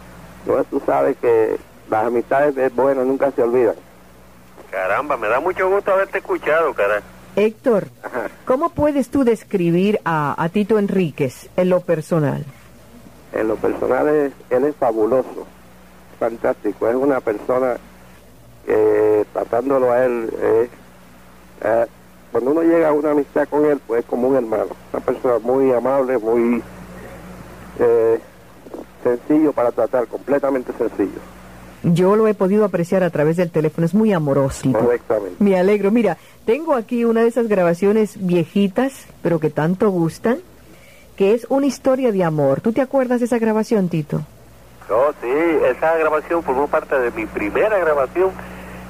No, 0.46 0.62
tú 0.66 0.82
sabes 0.86 1.16
que 1.18 1.58
las 1.90 2.06
amistades 2.08 2.58
es 2.58 2.76
bueno, 2.76 3.06
nunca 3.06 3.32
se 3.32 3.44
olvidan. 3.44 3.76
Caramba, 4.72 5.18
me 5.18 5.28
da 5.28 5.40
mucho 5.40 5.70
gusto 5.70 5.92
haberte 5.94 6.18
escuchado, 6.18 6.74
cara. 6.74 7.02
Héctor, 7.36 7.88
Ajá. 8.04 8.28
¿cómo 8.46 8.70
puedes 8.70 9.10
tú 9.10 9.24
describir 9.24 10.00
a, 10.04 10.36
a 10.42 10.50
Tito 10.50 10.80
Enríquez 10.80 11.50
en 11.56 11.70
lo 11.70 11.82
personal? 11.82 12.44
En 13.34 13.48
lo 13.48 13.56
personal, 13.56 14.10
es- 14.10 14.34
él 14.50 14.66
es 14.66 14.76
fabuloso, 14.76 15.46
fantástico. 16.20 16.88
Es 16.90 16.96
una 16.96 17.22
persona 17.22 17.76
que 18.66 19.26
tratándolo 19.32 19.92
a 19.92 20.04
él, 20.06 20.30
es, 20.64 20.70
eh, 21.66 21.88
cuando 22.32 22.52
uno 22.52 22.62
llega 22.62 22.90
a 22.90 22.94
una 22.94 23.12
amistad 23.12 23.48
con 23.50 23.66
él, 23.66 23.80
pues 23.86 24.02
es 24.02 24.06
como 24.06 24.30
un 24.30 24.36
hermano. 24.36 24.68
Una 24.94 25.04
persona 25.04 25.40
muy 25.40 25.72
amable, 25.72 26.18
muy 26.18 26.64
eh, 27.80 28.20
sencillo 29.04 29.52
para 29.52 29.72
tratar, 29.72 30.08
completamente 30.08 30.72
sencillo. 30.78 31.20
Yo 31.84 32.16
lo 32.16 32.28
he 32.28 32.34
podido 32.34 32.64
apreciar 32.64 33.04
a 33.04 33.10
través 33.10 33.38
del 33.38 33.50
teléfono, 33.50 33.86
es 33.86 33.94
muy 33.94 34.14
amoroso. 34.14 34.72
Correctamente. 34.72 35.44
Me 35.44 35.58
alegro. 35.58 35.90
Mira, 35.90 36.18
tengo 36.46 36.76
aquí 36.76 37.06
una 37.06 37.22
de 37.22 37.28
esas 37.28 37.48
grabaciones 37.48 38.24
viejitas, 38.24 39.08
pero 39.24 39.40
que 39.40 39.50
tanto 39.50 39.90
gustan, 39.90 40.38
que 41.16 41.34
es 41.34 41.48
una 41.50 41.66
historia 41.66 42.12
de 42.12 42.24
amor. 42.24 42.62
¿Tú 42.62 42.72
te 42.72 42.82
acuerdas 42.82 43.20
de 43.20 43.26
esa 43.26 43.40
grabación, 43.40 43.90
Tito? 43.90 44.22
Oh, 44.90 45.12
sí, 45.22 45.28
esa 45.70 45.98
grabación 45.98 46.44
formó 46.44 46.68
parte 46.68 47.00
de 47.00 47.12
mi 47.12 47.26
primera 47.26 47.78
grabación 47.80 48.30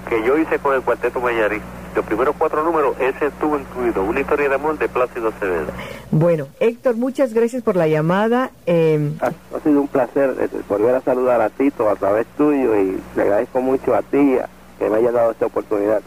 que 0.10 0.22
yo 0.26 0.38
hice 0.38 0.60
con 0.60 0.76
el 0.76 0.82
Cuarteto 0.82 1.22
Mayarí. 1.22 1.62
Los 1.96 2.06
primeros 2.06 2.36
cuatro 2.38 2.64
números, 2.64 2.96
ese 3.00 3.26
estuvo 3.28 3.60
incluido. 3.60 4.04
Una 4.04 4.22
historia 4.22 4.48
de 4.48 4.56
amor 4.56 4.78
de 4.80 4.88
Plácido 4.88 5.28
Acevedo. 5.30 5.68
Bueno, 6.10 6.48
Héctor, 6.60 6.96
muchas 6.96 7.34
gracias 7.34 7.64
por 7.64 7.76
la 7.76 7.88
llamada. 7.88 8.52
Eh, 8.66 9.12
Ha, 9.20 9.28
ha 9.28 9.60
sido 9.64 9.82
un 9.82 9.88
placer 9.88 10.34
eh, 10.40 10.48
volver 10.70 10.96
a 10.96 11.02
saludar 11.02 11.42
a 11.42 11.50
Tito 11.50 11.90
a 11.90 11.96
través 11.96 12.26
tuyo 12.38 12.80
y 12.80 12.98
le 13.16 13.22
agradezco 13.22 13.62
mucho 13.62 13.94
a 13.94 14.02
ti 14.04 14.38
a- 14.38 14.48
que 14.80 14.90
me 14.90 14.98
haya 14.98 15.12
dado 15.12 15.32
esta 15.32 15.46
oportunidad. 15.46 16.02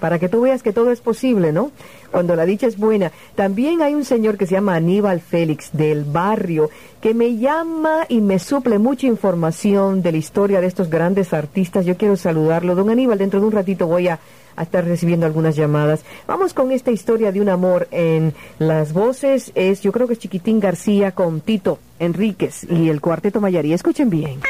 para 0.00 0.18
que 0.18 0.28
tú 0.28 0.42
veas 0.42 0.62
que 0.62 0.74
todo 0.74 0.90
es 0.90 1.00
posible, 1.00 1.52
¿no? 1.52 1.70
Cuando 2.12 2.36
la 2.36 2.44
dicha 2.44 2.66
es 2.66 2.76
buena. 2.76 3.12
También 3.34 3.80
hay 3.80 3.94
un 3.94 4.04
señor 4.04 4.36
que 4.36 4.46
se 4.46 4.52
llama 4.54 4.74
Aníbal 4.74 5.20
Félix 5.20 5.70
del 5.72 6.04
barrio 6.04 6.68
que 7.00 7.14
me 7.14 7.38
llama 7.38 8.04
y 8.08 8.20
me 8.20 8.38
suple 8.38 8.78
mucha 8.78 9.06
información 9.06 10.02
de 10.02 10.12
la 10.12 10.18
historia 10.18 10.60
de 10.60 10.66
estos 10.66 10.90
grandes 10.90 11.32
artistas. 11.32 11.86
Yo 11.86 11.96
quiero 11.96 12.16
saludarlo. 12.16 12.74
Don 12.74 12.90
Aníbal, 12.90 13.16
dentro 13.18 13.40
de 13.40 13.46
un 13.46 13.52
ratito 13.52 13.86
voy 13.86 14.08
a, 14.08 14.18
a 14.56 14.62
estar 14.62 14.84
recibiendo 14.84 15.26
algunas 15.26 15.56
llamadas. 15.56 16.04
Vamos 16.26 16.54
con 16.54 16.72
esta 16.72 16.90
historia 16.90 17.32
de 17.32 17.40
un 17.40 17.48
amor 17.48 17.88
en 17.90 18.34
las 18.58 18.92
voces. 18.92 19.52
Es, 19.54 19.82
yo 19.82 19.92
creo 19.92 20.06
que 20.06 20.14
es 20.14 20.18
Chiquitín 20.18 20.60
García 20.60 21.12
con 21.12 21.40
Tito 21.40 21.78
Enríquez 21.98 22.64
y 22.70 22.88
el 22.88 23.00
Cuarteto 23.00 23.40
Mayarí. 23.40 23.72
Escuchen 23.72 24.10
bien. 24.10 24.40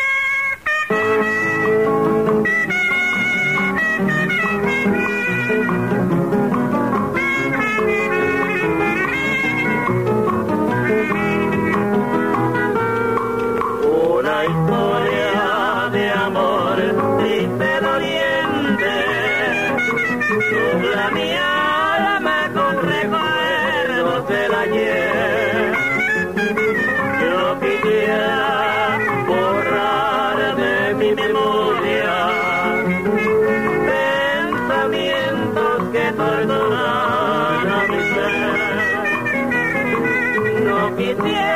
Ser. 41.15 41.17
No 41.19 41.56